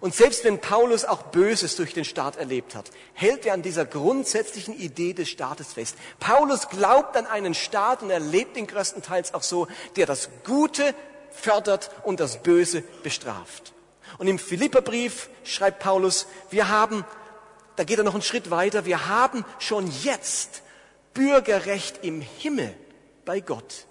Und 0.00 0.14
selbst 0.14 0.44
wenn 0.44 0.60
Paulus 0.60 1.04
auch 1.04 1.22
Böses 1.24 1.76
durch 1.76 1.94
den 1.94 2.04
Staat 2.04 2.36
erlebt 2.36 2.74
hat, 2.74 2.90
hält 3.12 3.46
er 3.46 3.54
an 3.54 3.62
dieser 3.62 3.84
grundsätzlichen 3.84 4.74
Idee 4.78 5.12
des 5.12 5.28
Staates 5.28 5.72
fest. 5.72 5.96
Paulus 6.18 6.68
glaubt 6.68 7.16
an 7.16 7.26
einen 7.26 7.54
Staat 7.54 8.02
und 8.02 8.10
er 8.10 8.20
lebt 8.20 8.56
ihn 8.56 8.66
größtenteils 8.66 9.34
auch 9.34 9.42
so, 9.42 9.68
der 9.96 10.06
das 10.06 10.28
Gute 10.44 10.94
fördert 11.30 11.90
und 12.04 12.20
das 12.20 12.42
Böse 12.42 12.82
bestraft. 13.02 13.72
Und 14.18 14.28
im 14.28 14.38
Philipperbrief 14.38 15.28
schreibt 15.44 15.80
Paulus, 15.80 16.26
wir 16.50 16.68
haben, 16.68 17.04
da 17.76 17.84
geht 17.84 17.98
er 17.98 18.04
noch 18.04 18.14
einen 18.14 18.22
Schritt 18.22 18.50
weiter, 18.50 18.84
wir 18.84 19.08
haben 19.08 19.44
schon 19.58 19.90
jetzt 20.02 20.62
Bürgerrecht 21.14 22.00
im 22.02 22.20
Himmel 22.20 22.74
bei 23.24 23.40
Gott. 23.40 23.86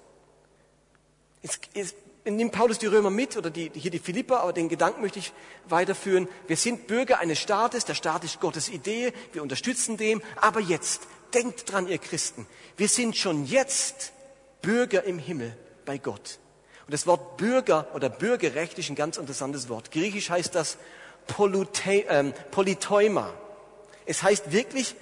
Es, 1.41 1.59
es, 1.73 1.95
nimmt 2.25 2.53
Paulus 2.53 2.79
die 2.79 2.85
Römer 2.85 3.09
mit 3.09 3.35
oder 3.35 3.49
die, 3.49 3.71
hier 3.73 3.91
die 3.91 3.99
Philipper, 3.99 4.41
aber 4.41 4.53
den 4.53 4.69
Gedanken 4.69 5.01
möchte 5.01 5.19
ich 5.19 5.33
weiterführen. 5.67 6.27
Wir 6.47 6.57
sind 6.57 6.87
Bürger 6.87 7.19
eines 7.19 7.39
Staates, 7.39 7.85
der 7.85 7.95
Staat 7.95 8.23
ist 8.23 8.39
Gottes 8.39 8.69
Idee, 8.69 9.13
wir 9.33 9.41
unterstützen 9.43 9.97
dem, 9.97 10.21
aber 10.37 10.59
jetzt, 10.59 11.07
denkt 11.33 11.71
dran, 11.71 11.87
ihr 11.87 11.97
Christen, 11.97 12.47
wir 12.77 12.87
sind 12.87 13.17
schon 13.17 13.45
jetzt 13.45 14.13
Bürger 14.61 15.03
im 15.03 15.19
Himmel 15.19 15.57
bei 15.85 15.97
Gott. 15.97 16.39
Und 16.85 16.93
das 16.93 17.07
Wort 17.07 17.37
Bürger 17.37 17.87
oder 17.93 18.09
Bürgerrecht 18.09 18.77
ist 18.77 18.89
ein 18.89 18.95
ganz 18.95 19.17
interessantes 19.17 19.69
Wort. 19.69 19.91
Griechisch 19.91 20.29
heißt 20.29 20.53
das 20.55 20.77
Polute, 21.27 22.05
ähm, 22.09 22.33
Politeuma. 22.51 23.33
Es 24.05 24.23
heißt 24.23 24.51
wirklich 24.51 24.95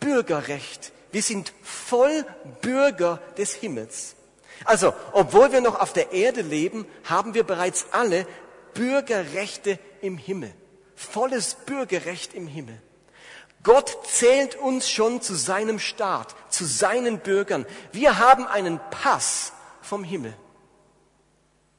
Bürgerrecht. 0.00 0.92
Wir 1.12 1.22
sind 1.22 1.52
voll 1.62 2.26
Bürger 2.60 3.20
des 3.38 3.54
Himmels. 3.54 4.16
Also, 4.64 4.94
obwohl 5.12 5.52
wir 5.52 5.60
noch 5.60 5.80
auf 5.80 5.92
der 5.92 6.12
Erde 6.12 6.40
leben, 6.40 6.86
haben 7.04 7.34
wir 7.34 7.44
bereits 7.44 7.86
alle 7.92 8.26
Bürgerrechte 8.74 9.78
im 10.00 10.18
Himmel. 10.18 10.52
Volles 10.94 11.54
Bürgerrecht 11.66 12.34
im 12.34 12.46
Himmel. 12.46 12.80
Gott 13.62 13.96
zählt 14.06 14.56
uns 14.56 14.90
schon 14.90 15.22
zu 15.22 15.34
seinem 15.34 15.78
Staat, 15.78 16.34
zu 16.50 16.64
seinen 16.64 17.18
Bürgern. 17.18 17.66
Wir 17.92 18.18
haben 18.18 18.46
einen 18.46 18.78
Pass 18.90 19.52
vom 19.80 20.04
Himmel. 20.04 20.34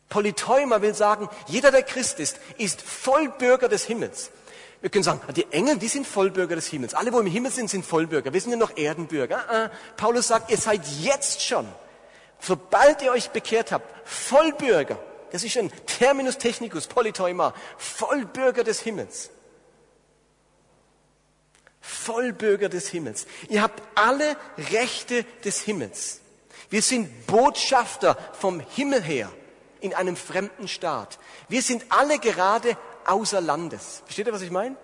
Polyteuma 0.10 0.82
will 0.82 0.96
sagen, 0.96 1.30
jeder, 1.48 1.72
der 1.72 1.84
Christ 1.84 2.20
ist, 2.20 2.40
ist 2.58 2.82
Vollbürger 2.82 3.68
des 3.68 3.86
Himmels. 3.86 4.32
Wir 4.82 4.90
können 4.90 5.04
sagen, 5.04 5.22
die 5.36 5.52
Engel, 5.52 5.78
die 5.78 5.88
sind 5.88 6.06
Vollbürger 6.06 6.56
des 6.56 6.68
Himmels. 6.68 6.94
Alle, 6.94 7.12
wo 7.12 7.20
im 7.20 7.28
Himmel 7.28 7.52
sind, 7.52 7.70
sind 7.70 7.86
Vollbürger. 7.86 8.34
Wir 8.34 8.42
sind 8.42 8.52
ja 8.52 8.58
noch 8.58 8.78
Erdenbürger. 8.78 9.46
Ah, 9.50 9.66
ah. 9.66 9.72
Paulus 9.98 10.28
sagt, 10.28 10.52
ihr 10.52 10.58
seid 10.58 10.82
jetzt 11.02 11.42
schon 11.42 11.68
sobald 12.40 13.02
ihr 13.02 13.12
euch 13.12 13.30
bekehrt 13.30 13.72
habt, 13.72 14.08
Vollbürger, 14.08 15.00
das 15.32 15.44
ist 15.44 15.58
ein 15.58 15.72
Terminus 15.86 16.38
technicus, 16.38 16.88
Polyteuma, 16.88 17.54
Vollbürger 17.78 18.64
des 18.64 18.82
Himmels. 18.82 19.30
Vollbürger 21.82 22.70
des 22.70 22.88
Himmels. 22.90 23.28
Ihr 23.50 23.62
habt 23.62 23.82
alle 23.96 24.36
Rechte 24.72 25.24
des 25.44 25.62
Himmels. 25.62 26.22
Wir 26.70 26.82
sind 26.82 27.28
Botschafter 27.28 28.18
vom 28.34 28.60
Himmel 28.60 29.02
her 29.02 29.32
in 29.82 29.94
einem 29.94 30.16
fremden 30.16 30.68
Staat. 30.68 31.20
Wir 31.48 31.62
sind 31.62 31.86
alle 31.90 32.18
gerade 32.18 32.78
außer 33.06 33.40
Landes. 33.40 34.02
Versteht 34.06 34.28
ihr, 34.28 34.34
was 34.34 34.42
ich 34.42 34.52
meine? 34.52 34.76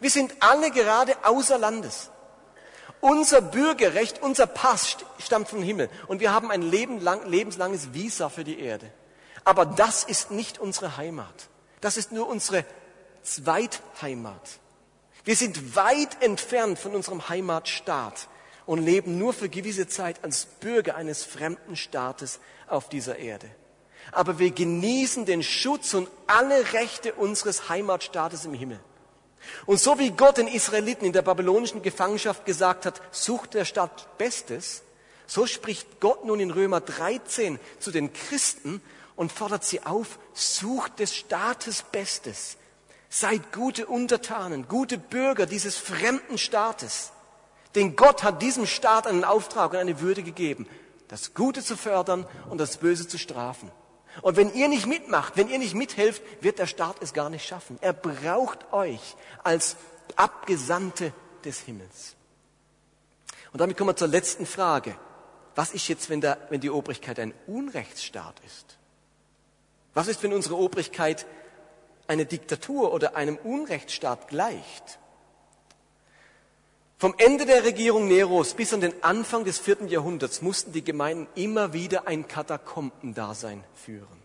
Wir 0.00 0.10
sind 0.10 0.34
alle 0.40 0.70
gerade 0.70 1.16
außer 1.24 1.56
Landes. 1.56 2.10
Unser 3.04 3.42
Bürgerrecht, 3.42 4.22
unser 4.22 4.46
Pass 4.46 4.96
stammt 5.18 5.48
vom 5.50 5.62
Himmel. 5.62 5.90
Und 6.06 6.20
wir 6.20 6.32
haben 6.32 6.50
ein 6.50 6.62
Leben 6.62 7.00
lang, 7.02 7.28
lebenslanges 7.28 7.92
Visa 7.92 8.30
für 8.30 8.44
die 8.44 8.58
Erde. 8.58 8.90
Aber 9.44 9.66
das 9.66 10.04
ist 10.04 10.30
nicht 10.30 10.58
unsere 10.58 10.96
Heimat. 10.96 11.50
Das 11.82 11.98
ist 11.98 12.12
nur 12.12 12.26
unsere 12.26 12.64
Zweitheimat. 13.22 14.58
Wir 15.22 15.36
sind 15.36 15.76
weit 15.76 16.22
entfernt 16.22 16.78
von 16.78 16.94
unserem 16.94 17.28
Heimatstaat 17.28 18.26
und 18.64 18.82
leben 18.82 19.18
nur 19.18 19.34
für 19.34 19.50
gewisse 19.50 19.86
Zeit 19.86 20.24
als 20.24 20.46
Bürger 20.46 20.94
eines 20.94 21.24
fremden 21.24 21.76
Staates 21.76 22.40
auf 22.68 22.88
dieser 22.88 23.18
Erde. 23.18 23.50
Aber 24.12 24.38
wir 24.38 24.50
genießen 24.50 25.26
den 25.26 25.42
Schutz 25.42 25.92
und 25.92 26.08
alle 26.26 26.72
Rechte 26.72 27.12
unseres 27.12 27.68
Heimatstaates 27.68 28.46
im 28.46 28.54
Himmel. 28.54 28.80
Und 29.66 29.80
so 29.80 29.98
wie 29.98 30.10
Gott 30.10 30.38
den 30.38 30.48
Israeliten 30.48 31.06
in 31.06 31.12
der 31.12 31.22
babylonischen 31.22 31.82
Gefangenschaft 31.82 32.44
gesagt 32.44 32.86
hat, 32.86 33.00
sucht 33.10 33.54
der 33.54 33.64
Staat 33.64 34.18
Bestes, 34.18 34.82
so 35.26 35.46
spricht 35.46 36.00
Gott 36.00 36.24
nun 36.24 36.40
in 36.40 36.50
Römer 36.50 36.80
13 36.80 37.58
zu 37.78 37.90
den 37.90 38.12
Christen 38.12 38.82
und 39.16 39.32
fordert 39.32 39.64
sie 39.64 39.82
auf, 39.82 40.18
sucht 40.34 40.98
des 40.98 41.14
Staates 41.14 41.82
Bestes. 41.82 42.56
Seid 43.08 43.52
gute 43.52 43.86
Untertanen, 43.86 44.68
gute 44.68 44.98
Bürger 44.98 45.46
dieses 45.46 45.76
fremden 45.76 46.36
Staates. 46.36 47.12
Denn 47.74 47.96
Gott 47.96 48.22
hat 48.22 48.42
diesem 48.42 48.66
Staat 48.66 49.06
einen 49.06 49.24
Auftrag 49.24 49.72
und 49.72 49.78
eine 49.78 50.00
Würde 50.00 50.22
gegeben, 50.22 50.66
das 51.08 51.34
Gute 51.34 51.62
zu 51.62 51.76
fördern 51.76 52.26
und 52.50 52.58
das 52.58 52.78
Böse 52.78 53.06
zu 53.06 53.18
strafen. 53.18 53.70
Und 54.22 54.36
wenn 54.36 54.52
ihr 54.54 54.68
nicht 54.68 54.86
mitmacht, 54.86 55.36
wenn 55.36 55.48
ihr 55.48 55.58
nicht 55.58 55.74
mithelft, 55.74 56.22
wird 56.40 56.58
der 56.58 56.66
Staat 56.66 56.96
es 57.00 57.12
gar 57.12 57.30
nicht 57.30 57.46
schaffen. 57.46 57.78
Er 57.80 57.92
braucht 57.92 58.72
euch 58.72 59.16
als 59.42 59.76
Abgesandte 60.16 61.12
des 61.44 61.60
Himmels. 61.60 62.14
Und 63.52 63.60
damit 63.60 63.76
kommen 63.76 63.90
wir 63.90 63.96
zur 63.96 64.08
letzten 64.08 64.46
Frage. 64.46 64.96
Was 65.54 65.72
ist 65.72 65.88
jetzt, 65.88 66.10
wenn, 66.10 66.20
der, 66.20 66.38
wenn 66.50 66.60
die 66.60 66.70
Obrigkeit 66.70 67.18
ein 67.18 67.34
Unrechtsstaat 67.46 68.34
ist? 68.46 68.78
Was 69.94 70.08
ist, 70.08 70.22
wenn 70.22 70.32
unsere 70.32 70.56
Obrigkeit 70.56 71.26
eine 72.08 72.26
Diktatur 72.26 72.92
oder 72.92 73.16
einem 73.16 73.36
Unrechtsstaat 73.36 74.28
gleicht? 74.28 74.98
Vom 77.04 77.14
Ende 77.18 77.44
der 77.44 77.64
Regierung 77.64 78.08
Neros 78.08 78.54
bis 78.54 78.72
an 78.72 78.80
den 78.80 79.04
Anfang 79.04 79.44
des 79.44 79.58
vierten 79.58 79.88
Jahrhunderts 79.88 80.40
mussten 80.40 80.72
die 80.72 80.82
Gemeinden 80.82 81.26
immer 81.34 81.74
wieder 81.74 82.08
ein 82.08 82.26
Katakombendasein 82.28 83.62
führen. 83.74 84.22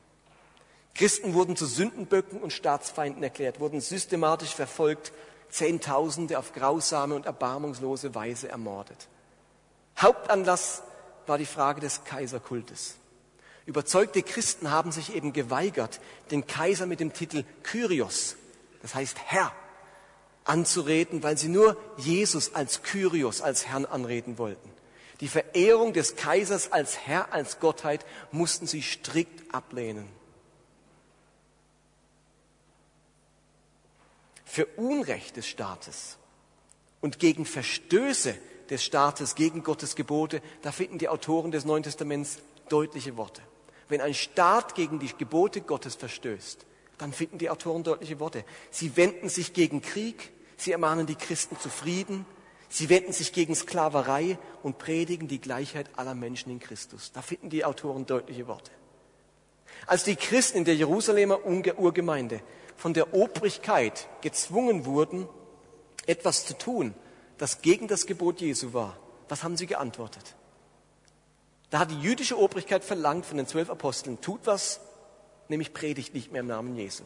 Christen 0.95 1.33
wurden 1.33 1.57
zu 1.57 1.65
Sündenböcken 1.65 2.39
und 2.39 2.53
Staatsfeinden 2.53 3.21
erklärt, 3.21 3.59
wurden 3.59 3.81
systematisch 3.81 4.55
verfolgt, 4.55 5.11
Zehntausende 5.49 6.39
auf 6.39 6.53
grausame 6.53 7.15
und 7.15 7.25
erbarmungslose 7.25 8.15
Weise 8.15 8.47
ermordet. 8.47 9.09
Hauptanlass 9.97 10.81
war 11.27 11.37
die 11.37 11.45
Frage 11.45 11.81
des 11.81 12.05
Kaiserkultes. 12.05 12.95
Überzeugte 13.65 14.23
Christen 14.23 14.71
haben 14.71 14.93
sich 14.93 15.13
eben 15.13 15.33
geweigert, 15.33 15.99
den 16.31 16.47
Kaiser 16.47 16.85
mit 16.85 17.01
dem 17.01 17.11
Titel 17.11 17.43
Kyrios, 17.61 18.37
das 18.81 18.95
heißt 18.95 19.17
Herr, 19.25 19.51
anzureden, 20.49 21.23
weil 21.23 21.37
sie 21.37 21.47
nur 21.47 21.77
Jesus 21.97 22.55
als 22.55 22.81
Kyrios, 22.81 23.41
als 23.41 23.67
Herrn 23.67 23.85
anreden 23.85 24.37
wollten. 24.37 24.69
Die 25.21 25.27
Verehrung 25.27 25.93
des 25.93 26.15
Kaisers 26.15 26.71
als 26.71 26.97
Herr, 26.97 27.33
als 27.33 27.59
Gottheit 27.59 28.05
mussten 28.31 28.67
sie 28.67 28.81
strikt 28.81 29.53
ablehnen. 29.53 30.07
Für 34.45 34.65
Unrecht 34.77 35.37
des 35.37 35.47
Staates 35.47 36.17
und 37.01 37.19
gegen 37.19 37.45
Verstöße 37.45 38.35
des 38.69 38.83
Staates 38.83 39.35
gegen 39.35 39.63
Gottes 39.63 39.95
Gebote, 39.95 40.41
da 40.61 40.71
finden 40.71 40.97
die 40.97 41.09
Autoren 41.09 41.51
des 41.51 41.65
Neuen 41.65 41.83
Testaments 41.83 42.39
deutliche 42.69 43.17
Worte. 43.17 43.41
Wenn 43.87 44.01
ein 44.01 44.13
Staat 44.13 44.75
gegen 44.75 44.99
die 44.99 45.11
Gebote 45.17 45.61
Gottes 45.61 45.95
verstößt, 45.95 46.65
dann 46.97 47.13
finden 47.13 47.37
die 47.37 47.49
Autoren 47.49 47.83
deutliche 47.83 48.19
Worte. 48.19 48.43
Sie 48.71 48.95
wenden 48.97 49.29
sich 49.29 49.53
gegen 49.53 49.81
Krieg, 49.81 50.31
sie 50.61 50.71
ermahnen 50.71 51.05
die 51.05 51.15
Christen 51.15 51.57
zu 51.59 51.69
Frieden, 51.69 52.25
sie 52.69 52.89
wenden 52.89 53.13
sich 53.13 53.33
gegen 53.33 53.55
Sklaverei 53.55 54.37
und 54.63 54.77
predigen 54.77 55.27
die 55.27 55.41
Gleichheit 55.41 55.89
aller 55.95 56.15
Menschen 56.15 56.51
in 56.51 56.59
Christus. 56.59 57.11
Da 57.11 57.21
finden 57.21 57.49
die 57.49 57.65
Autoren 57.65 58.05
deutliche 58.05 58.47
Worte. 58.47 58.71
Als 59.87 60.03
die 60.03 60.15
Christen 60.15 60.59
in 60.59 60.65
der 60.65 60.75
Jerusalemer 60.75 61.45
Urgemeinde 61.45 62.41
von 62.75 62.93
der 62.93 63.13
Obrigkeit 63.13 64.07
gezwungen 64.21 64.85
wurden, 64.85 65.27
etwas 66.05 66.45
zu 66.45 66.57
tun, 66.57 66.93
das 67.37 67.61
gegen 67.61 67.87
das 67.87 68.05
Gebot 68.05 68.41
Jesu 68.41 68.73
war, 68.73 68.97
was 69.29 69.43
haben 69.43 69.57
sie 69.57 69.67
geantwortet? 69.67 70.35
Da 71.69 71.79
hat 71.79 71.91
die 71.91 72.01
jüdische 72.01 72.37
Obrigkeit 72.37 72.83
verlangt 72.83 73.25
von 73.25 73.37
den 73.37 73.47
zwölf 73.47 73.69
Aposteln, 73.69 74.19
tut 74.21 74.41
was, 74.45 74.81
nämlich 75.49 75.73
predigt 75.73 76.13
nicht 76.13 76.31
mehr 76.31 76.41
im 76.41 76.47
Namen 76.47 76.75
Jesu. 76.75 77.03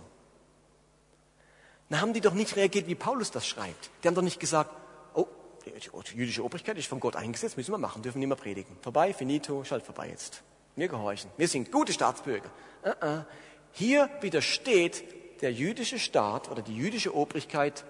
Dann 1.94 2.02
haben 2.02 2.14
die 2.14 2.22
doch 2.22 2.34
nicht 2.34 2.56
reagiert, 2.56 2.88
wie 2.88 2.96
Paulus 2.96 3.30
das 3.30 3.46
schreibt. 3.46 3.92
Die 4.02 4.08
haben 4.08 4.16
doch 4.16 4.24
nicht 4.24 4.40
gesagt, 4.40 4.72
oh, 5.14 5.28
die 5.64 6.18
jüdische 6.18 6.44
Obrigkeit 6.44 6.76
ist 6.76 6.88
von 6.88 7.00
Gott 7.00 7.16
eingesetzt, 7.16 7.56
müssen 7.56 7.72
wir 7.72 7.78
machen, 7.78 8.02
dürfen 8.02 8.18
nicht 8.18 8.30
mehr 8.30 8.36
predigen. 8.36 8.76
Vorbei, 8.82 9.14
finito, 9.14 9.64
schalt 9.64 9.86
vorbei 9.86 10.10
jetzt. 10.10 10.42
Wir 10.76 10.88
gehorchen. 10.88 11.30
Wir 11.38 11.48
sind 11.48 11.72
gute 11.72 11.94
Staatsbürger. 11.94 12.50
Uh 12.84 12.90
-uh. 12.90 13.26
Hier 13.74 14.10
widersteht 14.22 15.04
der 15.44 15.54
jüdische 15.54 16.00
Staat 16.00 16.50
oder 16.50 16.64
die 16.64 16.76
jüdische 16.76 17.14
Obrigkeit 17.14 17.86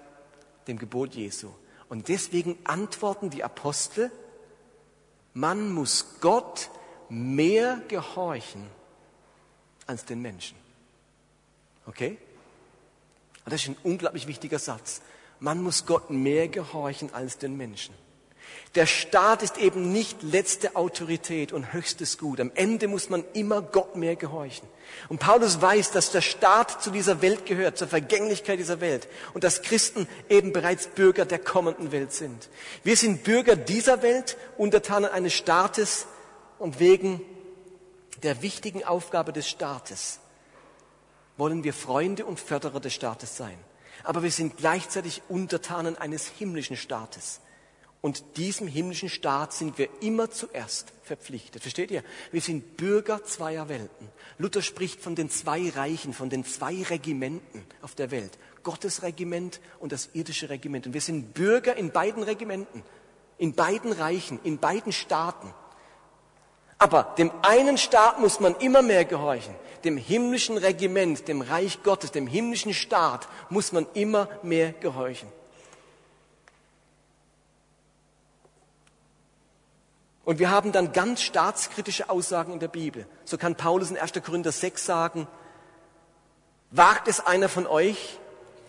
dem 0.67 0.77
Gebot 0.77 1.15
Jesu. 1.15 1.51
Und 1.87 2.09
deswegen 2.09 2.57
antworten 2.65 3.29
die 3.29 3.45
Apostel, 3.45 4.11
man 5.33 5.71
muss 5.71 6.19
Gott 6.19 6.69
mehr 7.07 7.79
gehorchen 7.87 8.67
als 9.87 10.03
den 10.03 10.21
Menschen. 10.21 10.57
Okay? 11.85 12.17
Und 13.45 13.53
das 13.53 13.61
ist 13.61 13.69
ein 13.69 13.77
unglaublich 13.83 14.27
wichtiger 14.27 14.59
Satz. 14.59 15.01
Man 15.39 15.61
muss 15.61 15.85
Gott 15.85 16.09
mehr 16.09 16.47
gehorchen 16.47 17.13
als 17.13 17.37
den 17.37 17.57
Menschen. 17.57 17.93
Der 18.75 18.85
Staat 18.87 19.43
ist 19.43 19.57
eben 19.57 19.91
nicht 19.91 20.23
letzte 20.23 20.75
Autorität 20.75 21.53
und 21.53 21.73
höchstes 21.73 22.17
Gut. 22.17 22.39
Am 22.39 22.51
Ende 22.55 22.87
muss 22.87 23.09
man 23.09 23.23
immer 23.33 23.61
Gott 23.61 23.95
mehr 23.95 24.15
gehorchen. 24.15 24.67
Und 25.09 25.19
Paulus 25.19 25.61
weiß, 25.61 25.91
dass 25.91 26.11
der 26.11 26.21
Staat 26.21 26.81
zu 26.81 26.89
dieser 26.89 27.21
Welt 27.21 27.45
gehört, 27.45 27.77
zur 27.77 27.87
Vergänglichkeit 27.87 28.57
dieser 28.57 28.81
Welt 28.81 29.07
und 29.33 29.43
dass 29.43 29.61
Christen 29.61 30.07
eben 30.29 30.53
bereits 30.53 30.87
Bürger 30.87 31.25
der 31.25 31.39
kommenden 31.39 31.91
Welt 31.91 32.13
sind. 32.13 32.49
Wir 32.83 32.97
sind 32.97 33.23
Bürger 33.23 33.55
dieser 33.55 34.01
Welt, 34.01 34.37
Untertanen 34.57 35.11
eines 35.11 35.33
Staates 35.33 36.07
und 36.57 36.79
wegen 36.79 37.21
der 38.23 38.41
wichtigen 38.41 38.83
Aufgabe 38.83 39.33
des 39.33 39.47
Staates 39.47 40.19
wollen 41.37 41.63
wir 41.63 41.73
Freunde 41.73 42.25
und 42.25 42.39
Förderer 42.39 42.79
des 42.79 42.93
Staates 42.93 43.37
sein. 43.37 43.57
Aber 44.03 44.23
wir 44.23 44.31
sind 44.31 44.57
gleichzeitig 44.57 45.21
Untertanen 45.29 45.97
eines 45.97 46.27
himmlischen 46.27 46.77
Staates. 46.77 47.39
Und 48.01 48.35
diesem 48.35 48.67
himmlischen 48.67 49.07
Staat 49.07 49.53
sind 49.53 49.77
wir 49.77 49.87
immer 50.01 50.29
zuerst 50.29 50.91
verpflichtet. 51.03 51.61
Versteht 51.61 51.89
ihr? 51.89 52.03
Wir 52.33 52.41
sind 52.41 52.75
Bürger 52.75 53.23
zweier 53.23 53.69
Welten. 53.69 54.09
Luther 54.37 54.61
spricht 54.61 54.99
von 54.99 55.15
den 55.15 55.29
zwei 55.29 55.69
Reichen, 55.69 56.11
von 56.11 56.29
den 56.29 56.43
zwei 56.43 56.83
Regimenten 56.83 57.63
auf 57.81 57.95
der 57.95 58.11
Welt. 58.11 58.37
Gottes 58.61 59.03
Regiment 59.03 59.61
und 59.79 59.93
das 59.93 60.09
irdische 60.11 60.49
Regiment. 60.49 60.85
Und 60.85 60.93
wir 60.93 60.99
sind 60.99 61.33
Bürger 61.33 61.77
in 61.77 61.91
beiden 61.91 62.23
Regimenten, 62.23 62.83
in 63.37 63.53
beiden 63.53 63.93
Reichen, 63.93 64.37
in 64.43 64.57
beiden 64.57 64.91
Staaten. 64.91 65.53
Aber 66.83 67.13
dem 67.17 67.31
einen 67.43 67.77
Staat 67.77 68.19
muss 68.19 68.41
man 68.41 68.55
immer 68.57 68.81
mehr 68.81 69.05
gehorchen. 69.05 69.55
Dem 69.85 69.95
himmlischen 69.95 70.57
Regiment, 70.57 71.29
dem 71.29 71.39
Reich 71.39 71.81
Gottes, 71.81 72.11
dem 72.11 72.27
himmlischen 72.27 72.73
Staat 72.73 73.29
muss 73.49 73.71
man 73.71 73.87
immer 73.93 74.27
mehr 74.41 74.73
gehorchen. 74.73 75.29
Und 80.25 80.39
wir 80.39 80.51
haben 80.51 80.73
dann 80.73 80.91
ganz 80.91 81.21
staatskritische 81.21 82.09
Aussagen 82.09 82.51
in 82.51 82.59
der 82.59 82.67
Bibel. 82.67 83.07
So 83.23 83.37
kann 83.37 83.55
Paulus 83.55 83.89
in 83.89 83.97
1. 83.97 84.11
Korinther 84.21 84.51
6 84.51 84.85
sagen, 84.85 85.25
wagt 86.71 87.07
es 87.07 87.21
einer 87.21 87.47
von 87.47 87.65
euch, 87.65 88.19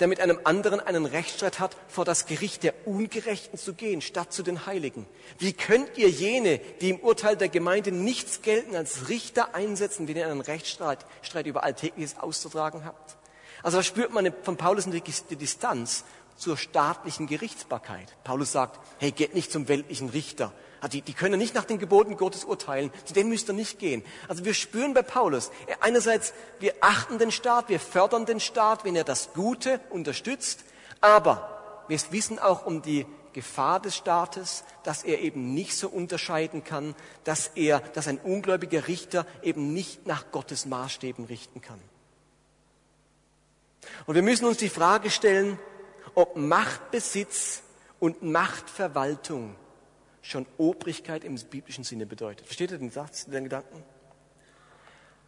der 0.00 0.08
mit 0.08 0.20
einem 0.20 0.40
anderen 0.44 0.80
einen 0.80 1.06
Rechtsstreit 1.06 1.60
hat, 1.60 1.76
vor 1.88 2.04
das 2.04 2.26
Gericht 2.26 2.62
der 2.62 2.74
Ungerechten 2.86 3.58
zu 3.58 3.74
gehen, 3.74 4.00
statt 4.00 4.32
zu 4.32 4.42
den 4.42 4.66
Heiligen? 4.66 5.06
Wie 5.38 5.52
könnt 5.52 5.96
ihr 5.96 6.08
jene, 6.08 6.58
die 6.80 6.90
im 6.90 7.00
Urteil 7.00 7.36
der 7.36 7.48
Gemeinde 7.48 7.92
nichts 7.92 8.42
gelten, 8.42 8.76
als 8.76 9.08
Richter 9.08 9.54
einsetzen, 9.54 10.08
wenn 10.08 10.16
ihr 10.16 10.26
einen 10.26 10.40
Rechtsstreit 10.40 11.04
Streit 11.22 11.46
über 11.46 11.64
Alltägliches 11.64 12.18
auszutragen 12.18 12.84
habt? 12.84 13.16
Also 13.62 13.78
da 13.78 13.82
spürt 13.82 14.12
man 14.12 14.32
von 14.42 14.56
Paulus 14.56 14.86
die 14.86 15.36
Distanz 15.36 16.04
zur 16.36 16.56
staatlichen 16.56 17.26
Gerichtsbarkeit. 17.26 18.14
Paulus 18.24 18.52
sagt, 18.52 18.80
hey, 18.98 19.12
geht 19.12 19.34
nicht 19.34 19.50
zum 19.50 19.68
weltlichen 19.68 20.10
Richter, 20.10 20.52
Ah, 20.84 20.88
die, 20.88 21.00
die 21.00 21.14
können 21.14 21.38
nicht 21.38 21.54
nach 21.54 21.64
den 21.64 21.78
Geboten 21.78 22.18
Gottes 22.18 22.44
urteilen. 22.44 22.90
Zu 23.06 23.14
denen 23.14 23.30
müsst 23.30 23.48
ihr 23.48 23.54
nicht 23.54 23.78
gehen. 23.78 24.04
Also 24.28 24.44
wir 24.44 24.52
spüren 24.52 24.92
bei 24.92 25.00
Paulus, 25.00 25.50
einerseits, 25.80 26.34
wir 26.60 26.74
achten 26.82 27.16
den 27.16 27.30
Staat, 27.30 27.70
wir 27.70 27.80
fördern 27.80 28.26
den 28.26 28.38
Staat, 28.38 28.84
wenn 28.84 28.94
er 28.94 29.04
das 29.04 29.32
Gute 29.32 29.80
unterstützt. 29.88 30.62
Aber 31.00 31.84
wir 31.88 31.98
wissen 32.10 32.38
auch 32.38 32.66
um 32.66 32.82
die 32.82 33.06
Gefahr 33.32 33.80
des 33.80 33.96
Staates, 33.96 34.62
dass 34.82 35.04
er 35.04 35.22
eben 35.22 35.54
nicht 35.54 35.74
so 35.74 35.88
unterscheiden 35.88 36.64
kann, 36.64 36.94
dass 37.24 37.52
er, 37.54 37.80
dass 37.80 38.06
ein 38.06 38.18
ungläubiger 38.18 38.86
Richter 38.86 39.24
eben 39.40 39.72
nicht 39.72 40.06
nach 40.06 40.32
Gottes 40.32 40.66
Maßstäben 40.66 41.24
richten 41.24 41.62
kann. 41.62 41.80
Und 44.04 44.16
wir 44.16 44.22
müssen 44.22 44.44
uns 44.44 44.58
die 44.58 44.68
Frage 44.68 45.10
stellen, 45.10 45.58
ob 46.14 46.36
Machtbesitz 46.36 47.62
und 48.00 48.22
Machtverwaltung 48.22 49.56
schon 50.24 50.46
Obrigkeit 50.56 51.22
im 51.22 51.36
biblischen 51.36 51.84
Sinne 51.84 52.06
bedeutet. 52.06 52.46
Versteht 52.46 52.70
ihr 52.70 52.78
den 52.78 52.90
Satz, 52.90 53.26
den 53.26 53.44
Gedanken? 53.44 53.84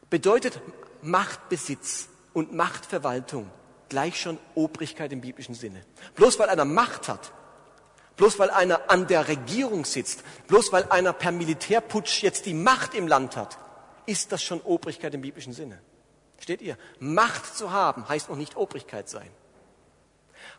Bedeutet 0.08 0.60
Machtbesitz 1.02 2.08
und 2.32 2.54
Machtverwaltung 2.54 3.50
gleich 3.88 4.18
schon 4.20 4.38
Obrigkeit 4.54 5.12
im 5.12 5.20
biblischen 5.20 5.54
Sinne? 5.54 5.84
Bloß 6.14 6.38
weil 6.38 6.48
einer 6.48 6.64
Macht 6.64 7.08
hat, 7.08 7.32
bloß 8.16 8.38
weil 8.38 8.50
einer 8.50 8.90
an 8.90 9.06
der 9.06 9.28
Regierung 9.28 9.84
sitzt, 9.84 10.24
bloß 10.46 10.72
weil 10.72 10.84
einer 10.84 11.12
per 11.12 11.32
Militärputsch 11.32 12.22
jetzt 12.22 12.46
die 12.46 12.54
Macht 12.54 12.94
im 12.94 13.06
Land 13.06 13.36
hat, 13.36 13.58
ist 14.06 14.32
das 14.32 14.42
schon 14.42 14.60
Obrigkeit 14.62 15.12
im 15.12 15.20
biblischen 15.20 15.52
Sinne. 15.52 15.78
Steht 16.38 16.62
ihr? 16.62 16.78
Macht 17.00 17.56
zu 17.56 17.70
haben 17.70 18.08
heißt 18.08 18.30
noch 18.30 18.36
nicht 18.36 18.56
Obrigkeit 18.56 19.08
sein. 19.08 19.28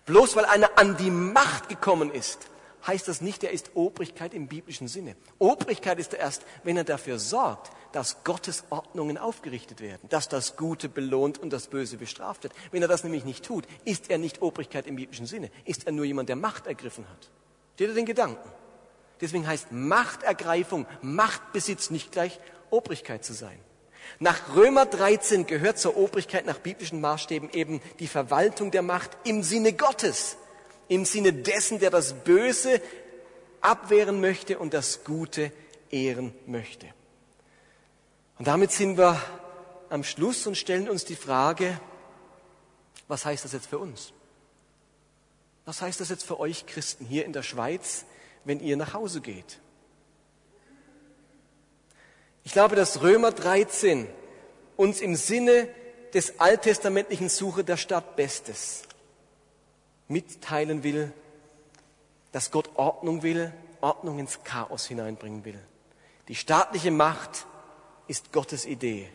Bloß 0.06 0.36
weil 0.36 0.46
einer 0.46 0.78
an 0.78 0.96
die 0.98 1.12
Macht 1.12 1.70
gekommen 1.70 2.12
ist, 2.12 2.48
heißt 2.86 3.08
das 3.08 3.22
nicht, 3.22 3.44
er 3.44 3.52
ist 3.52 3.72
Obrigkeit 3.76 4.34
im 4.34 4.48
biblischen 4.48 4.88
Sinne. 4.88 5.16
Obrigkeit 5.40 6.00
ist 6.00 6.14
er 6.14 6.20
erst, 6.20 6.44
wenn 6.64 6.78
er 6.78 6.84
dafür 6.84 7.20
sorgt, 7.20 7.72
dass 7.92 8.24
Gottes 8.24 8.66
Ordnungen 8.70 9.18
aufgerichtet 9.18 9.82
werden, 9.82 10.08
dass 10.10 10.30
das 10.30 10.58
Gute 10.58 10.90
belohnt 10.90 11.40
und 11.40 11.52
das 11.52 11.68
Böse 11.68 11.98
bestraft 11.98 12.44
wird. 12.44 12.54
Wenn 12.72 12.82
er 12.82 12.88
das 12.88 13.04
nämlich 13.04 13.26
nicht 13.26 13.46
tut, 13.46 13.66
ist 13.86 14.10
er 14.10 14.18
nicht 14.18 14.42
Obrigkeit 14.42 14.88
im 14.88 14.98
biblischen 14.98 15.26
Sinne, 15.26 15.50
ist 15.66 15.88
er 15.88 15.94
nur 15.94 16.06
jemand, 16.06 16.30
der 16.30 16.36
Macht 16.36 16.68
ergriffen 16.68 17.08
hat. 17.10 17.30
Steht 17.76 17.90
ihr 17.90 17.96
den 17.96 18.06
Gedanken? 18.06 18.50
Deswegen 19.22 19.48
heißt 19.48 19.72
Machtergreifung, 19.72 20.86
Machtbesitz 21.02 21.90
nicht 21.90 22.12
gleich 22.12 22.40
Obrigkeit 22.70 23.26
zu 23.26 23.34
sein. 23.34 23.58
Nach 24.20 24.56
Römer 24.56 24.86
13 24.86 25.48
gehört 25.48 25.78
zur 25.80 25.98
Obrigkeit 25.98 26.46
nach 26.46 26.60
biblischen 26.60 27.02
Maßstäben 27.02 27.50
eben 27.52 27.82
die 28.00 28.08
Verwaltung 28.08 28.72
der 28.72 28.82
Macht 28.82 29.12
im 29.26 29.44
Sinne 29.44 29.74
Gottes, 29.74 30.38
im 30.88 31.06
Sinne 31.06 31.34
dessen, 31.34 31.80
der 31.80 31.90
das 31.90 32.14
Böse 32.14 32.82
abwehren 33.62 34.22
möchte 34.22 34.60
und 34.60 34.74
das 34.74 35.04
Gute 35.04 35.52
ehren 35.90 36.34
möchte. 36.46 36.88
Und 38.38 38.48
damit 38.48 38.72
sind 38.72 38.98
wir 38.98 39.22
am 39.90 40.04
Schluss 40.04 40.46
und 40.48 40.56
stellen 40.56 40.90
uns 40.90 41.06
die 41.06 41.16
Frage, 41.16 41.80
was 43.08 43.26
heißt 43.26 43.46
das 43.46 43.54
jetzt 43.54 43.68
für 43.68 43.80
uns? 43.80 44.14
Was 45.66 45.82
heißt 45.82 46.00
das 46.00 46.10
jetzt 46.10 46.24
für 46.24 46.40
euch 46.40 46.66
Christen 46.66 47.06
hier 47.06 47.26
in 47.26 47.34
der 47.34 47.44
Schweiz, 47.44 48.06
wenn 48.46 48.60
ihr 48.60 48.78
nach 48.78 48.94
Hause 48.94 49.22
geht? 49.22 49.60
Ich 52.44 52.54
glaube, 52.54 52.76
dass 52.76 53.02
Römer 53.02 53.32
13 53.32 54.08
uns 54.78 55.02
im 55.02 55.16
Sinne 55.16 55.68
des 56.14 56.40
alttestamentlichen 56.40 57.28
Suche 57.28 57.66
der 57.66 57.76
Stadt 57.76 58.16
Bestes 58.16 58.84
mitteilen 60.08 60.84
will, 60.84 61.12
dass 62.32 62.52
Gott 62.52 62.70
Ordnung 62.76 63.24
will, 63.24 63.54
Ordnung 63.82 64.20
ins 64.20 64.44
Chaos 64.44 64.86
hineinbringen 64.86 65.46
will. 65.46 65.60
Die 66.28 66.36
staatliche 66.36 66.92
Macht 66.92 67.46
ist 68.08 68.32
Gottes 68.32 68.66
Idee. 68.66 69.10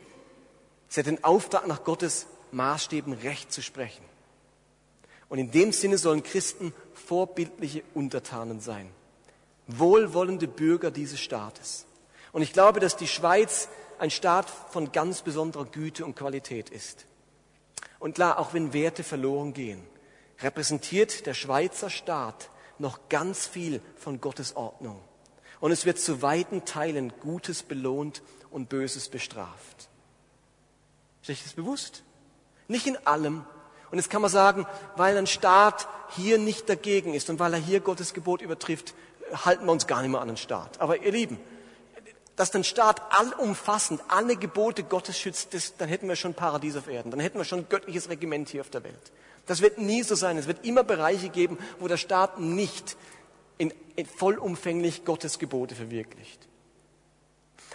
Sie 0.88 1.00
hat 1.00 1.06
den 1.06 1.24
Auftrag, 1.24 1.66
nach 1.66 1.84
Gottes 1.84 2.26
Maßstäben 2.52 3.12
Recht 3.12 3.52
zu 3.52 3.62
sprechen. 3.62 4.04
Und 5.28 5.38
in 5.38 5.50
dem 5.50 5.72
Sinne 5.72 5.96
sollen 5.96 6.22
Christen 6.22 6.74
vorbildliche 6.92 7.82
Untertanen 7.94 8.60
sein, 8.60 8.90
wohlwollende 9.66 10.46
Bürger 10.48 10.90
dieses 10.90 11.20
Staates. 11.20 11.86
Und 12.32 12.42
ich 12.42 12.52
glaube, 12.52 12.80
dass 12.80 12.96
die 12.96 13.08
Schweiz 13.08 13.68
ein 13.98 14.10
Staat 14.10 14.50
von 14.50 14.92
ganz 14.92 15.22
besonderer 15.22 15.64
Güte 15.64 16.04
und 16.04 16.16
Qualität 16.16 16.70
ist. 16.70 17.06
Und 17.98 18.16
klar, 18.16 18.38
auch 18.38 18.52
wenn 18.52 18.72
Werte 18.72 19.04
verloren 19.04 19.54
gehen, 19.54 19.82
repräsentiert 20.42 21.26
der 21.26 21.34
Schweizer 21.34 21.90
Staat 21.90 22.50
noch 22.78 23.08
ganz 23.08 23.46
viel 23.46 23.80
von 23.96 24.20
Gottes 24.20 24.56
Ordnung. 24.56 25.00
Und 25.60 25.70
es 25.70 25.86
wird 25.86 25.98
zu 25.98 26.22
weiten 26.22 26.64
Teilen 26.64 27.12
Gutes 27.20 27.62
belohnt 27.62 28.22
und 28.50 28.68
Böses 28.68 29.08
bestraft. 29.08 29.88
Ist 31.22 31.30
euch 31.30 31.42
das 31.44 31.52
bewusst? 31.52 32.02
Nicht 32.66 32.86
in 32.86 32.96
allem. 33.06 33.44
Und 33.90 33.98
jetzt 33.98 34.10
kann 34.10 34.22
man 34.22 34.30
sagen, 34.30 34.66
weil 34.96 35.16
ein 35.16 35.26
Staat 35.26 35.86
hier 36.16 36.38
nicht 36.38 36.68
dagegen 36.68 37.14
ist 37.14 37.30
und 37.30 37.38
weil 37.38 37.54
er 37.54 37.60
hier 37.60 37.80
Gottes 37.80 38.14
Gebot 38.14 38.42
übertrifft, 38.42 38.94
halten 39.44 39.66
wir 39.66 39.72
uns 39.72 39.86
gar 39.86 40.02
nicht 40.02 40.10
mehr 40.10 40.20
an 40.20 40.28
den 40.28 40.36
Staat. 40.36 40.80
Aber 40.80 41.00
ihr 41.00 41.12
Lieben, 41.12 41.38
dass 42.34 42.50
der 42.50 42.62
Staat 42.64 43.00
allumfassend 43.12 44.02
alle 44.08 44.36
Gebote 44.36 44.82
Gottes 44.82 45.18
schützt, 45.18 45.54
das, 45.54 45.76
dann 45.76 45.88
hätten 45.88 46.08
wir 46.08 46.16
schon 46.16 46.34
Paradies 46.34 46.76
auf 46.76 46.88
Erden, 46.88 47.10
dann 47.10 47.20
hätten 47.20 47.38
wir 47.38 47.44
schon 47.44 47.68
göttliches 47.68 48.08
Regiment 48.08 48.48
hier 48.48 48.62
auf 48.62 48.70
der 48.70 48.82
Welt. 48.82 49.12
Das 49.46 49.60
wird 49.60 49.78
nie 49.78 50.02
so 50.02 50.14
sein. 50.14 50.38
Es 50.38 50.46
wird 50.46 50.64
immer 50.64 50.84
Bereiche 50.84 51.28
geben, 51.28 51.58
wo 51.78 51.88
der 51.88 51.96
Staat 51.96 52.38
nicht 52.38 52.96
in, 53.58 53.72
in 53.96 54.06
vollumfänglich 54.06 55.04
Gottes 55.04 55.38
Gebote 55.38 55.74
verwirklicht. 55.74 56.48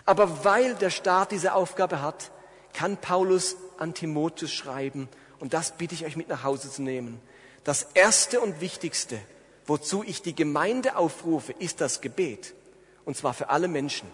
Aber 0.05 0.45
weil 0.45 0.75
der 0.75 0.89
Staat 0.89 1.31
diese 1.31 1.53
Aufgabe 1.53 2.01
hat, 2.01 2.31
kann 2.73 2.97
Paulus 2.97 3.57
an 3.77 3.93
Timotheus 3.93 4.53
schreiben, 4.53 5.09
und 5.39 5.53
das 5.53 5.77
bitte 5.77 5.93
ich 5.93 6.05
euch 6.05 6.15
mit 6.15 6.29
nach 6.29 6.43
Hause 6.43 6.71
zu 6.71 6.81
nehmen. 6.81 7.19
Das 7.63 7.87
Erste 7.93 8.39
und 8.39 8.59
Wichtigste, 8.59 9.19
wozu 9.67 10.03
ich 10.03 10.21
die 10.21 10.33
Gemeinde 10.33 10.95
aufrufe, 10.95 11.53
ist 11.59 11.81
das 11.81 12.01
Gebet. 12.01 12.55
Und 13.05 13.17
zwar 13.17 13.33
für 13.33 13.49
alle 13.49 13.67
Menschen 13.67 14.07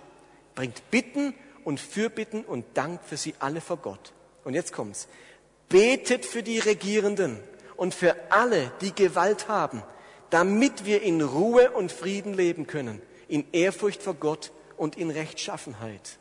bringt 0.56 0.90
Bitten 0.92 1.34
und 1.64 1.80
Fürbitten 1.80 2.44
und 2.44 2.66
Dank 2.74 3.02
für 3.04 3.16
sie 3.16 3.36
alle 3.40 3.62
vor 3.62 3.78
Gott. 3.78 4.12
Und 4.44 4.54
jetzt 4.54 4.74
kommt's. 4.74 5.08
Betet 5.74 6.24
für 6.24 6.44
die 6.44 6.60
Regierenden 6.60 7.40
und 7.78 7.96
für 7.96 8.16
alle, 8.30 8.72
die 8.82 8.94
Gewalt 8.94 9.48
haben, 9.48 9.82
damit 10.30 10.86
wir 10.86 11.02
in 11.02 11.20
Ruhe 11.24 11.72
und 11.72 11.92
Frieden 11.92 12.36
leben 12.36 12.68
können, 12.68 13.02
in 13.28 13.44
Ehrfurcht 13.54 14.04
vor 14.04 14.14
Gott 14.14 14.52
und 14.78 14.98
in 14.98 15.10
Rechtschaffenheit. 15.10 16.20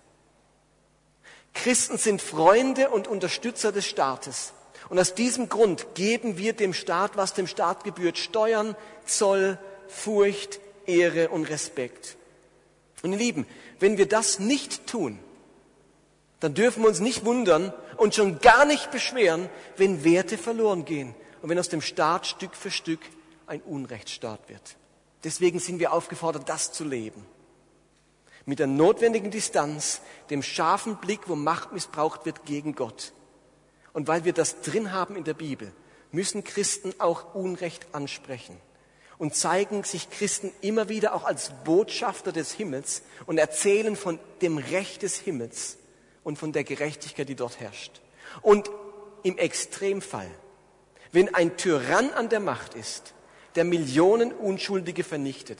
Christen 1.53 1.99
sind 1.99 2.23
Freunde 2.23 2.89
und 2.89 3.09
Unterstützer 3.09 3.73
des 3.73 3.85
Staates. 3.85 4.55
Und 4.89 4.99
aus 4.99 5.15
diesem 5.15 5.51
Grund 5.51 5.87
geben 5.97 6.39
wir 6.39 6.55
dem 6.55 6.73
Staat, 6.73 7.19
was 7.19 7.35
dem 7.35 7.47
Staat 7.47 7.85
gebührt, 7.85 8.17
Steuern, 8.17 8.75
Zoll, 9.05 9.59
Furcht, 9.87 10.61
Ehre 10.87 11.29
und 11.29 11.45
Respekt. 11.51 12.17
Und 13.03 13.13
ihr 13.13 13.19
Lieben, 13.19 13.47
wenn 13.81 13.99
wir 13.99 14.09
das 14.09 14.39
nicht 14.39 14.87
tun, 14.87 15.19
dann 16.43 16.55
dürfen 16.55 16.83
wir 16.83 16.89
uns 16.89 16.99
nicht 16.99 17.25
wundern 17.25 17.73
und 17.97 18.17
schon 18.17 18.41
gar 18.41 18.65
nicht 18.65 18.91
beschweren, 18.91 19.49
wenn 19.77 20.03
Werte 20.03 20.37
verloren 20.37 20.85
gehen 20.85 21.15
und 21.41 21.49
wenn 21.49 21.59
aus 21.59 21.69
dem 21.69 21.81
Staat 21.81 22.27
Stück 22.27 22.57
für 22.57 22.73
Stück 22.73 22.99
ein 23.47 23.61
Unrechtsstaat 23.63 24.49
wird. 24.49 24.77
Deswegen 25.23 25.61
sind 25.61 25.79
wir 25.79 25.93
aufgefordert, 25.93 26.49
das 26.49 26.73
zu 26.73 26.83
leben. 26.83 27.25
Mit 28.45 28.59
der 28.59 28.67
notwendigen 28.67 29.31
Distanz, 29.31 30.01
dem 30.31 30.43
scharfen 30.43 30.97
Blick, 30.97 31.29
wo 31.29 31.37
Macht 31.37 31.73
missbraucht 31.73 32.27
wird 32.27 32.45
gegen 32.45 32.75
Gott. 32.75 33.13
Und 33.93 34.09
weil 34.09 34.25
wir 34.25 34.33
das 34.33 34.63
drin 34.63 34.91
haben 34.91 35.15
in 35.15 35.23
der 35.23 35.35
Bibel, 35.35 35.71
müssen 36.11 36.43
Christen 36.43 36.93
auch 36.99 37.37
Unrecht 37.37 37.87
ansprechen 37.93 38.57
und 39.17 39.37
zeigen 39.37 39.85
sich 39.85 40.11
Christen 40.11 40.51
immer 40.61 40.89
wieder 40.89 41.15
auch 41.15 41.23
als 41.23 41.53
Botschafter 41.63 42.33
des 42.33 42.51
Himmels 42.51 43.03
und 43.27 43.39
erzählen 43.39 43.95
von 43.95 44.19
dem 44.41 44.59
Recht 44.59 45.03
des 45.03 45.19
Himmels 45.19 45.79
und 46.25 46.39
von 46.39 46.53
der 46.53 46.65
Gerechtigkeit, 46.65 47.29
die 47.29 47.35
dort 47.35 47.61
herrscht. 47.61 48.01
Und 48.41 48.71
im 49.23 49.39
Extremfall, 49.39 50.31
wenn 51.13 51.35
ein 51.35 51.57
Tyrann 51.57 52.11
an 52.11 52.29
der 52.29 52.41
Macht 52.41 52.75
ist, 52.75 53.15
der 53.55 53.65
Millionen 53.65 54.33
Unschuldige 54.33 55.05
vernichtet, 55.05 55.59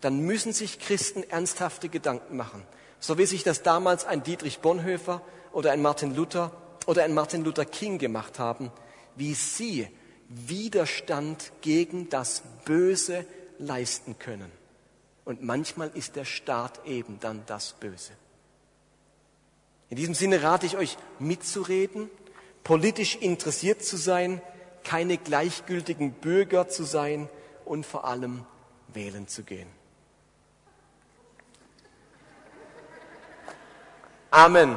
dann 0.00 0.20
müssen 0.20 0.52
sich 0.52 0.78
Christen 0.78 1.22
ernsthafte 1.24 1.88
Gedanken 1.88 2.36
machen. 2.36 2.62
So 2.98 3.18
wie 3.18 3.26
sich 3.26 3.42
das 3.42 3.62
damals 3.62 4.04
ein 4.04 4.22
Dietrich 4.22 4.60
Bonhoeffer 4.60 5.22
oder 5.52 5.72
ein 5.72 5.82
Martin 5.82 6.14
Luther 6.14 6.52
oder 6.86 7.04
ein 7.04 7.14
Martin 7.14 7.44
Luther 7.44 7.64
King 7.64 7.98
gemacht 7.98 8.38
haben, 8.38 8.70
wie 9.16 9.34
sie 9.34 9.88
Widerstand 10.28 11.52
gegen 11.60 12.08
das 12.08 12.42
Böse 12.64 13.26
leisten 13.58 14.18
können. 14.18 14.50
Und 15.24 15.42
manchmal 15.42 15.90
ist 15.94 16.16
der 16.16 16.24
Staat 16.24 16.86
eben 16.86 17.18
dann 17.20 17.42
das 17.46 17.74
Böse. 17.74 18.12
In 19.88 19.96
diesem 19.96 20.14
Sinne 20.14 20.42
rate 20.42 20.66
ich 20.66 20.76
euch 20.76 20.96
mitzureden, 21.18 22.10
politisch 22.64 23.16
interessiert 23.16 23.84
zu 23.84 23.96
sein, 23.96 24.42
keine 24.82 25.18
gleichgültigen 25.18 26.12
Bürger 26.12 26.68
zu 26.68 26.84
sein 26.84 27.28
und 27.64 27.86
vor 27.86 28.04
allem 28.04 28.44
wählen 28.92 29.28
zu 29.28 29.42
gehen. 29.42 29.68
Amen. 34.30 34.76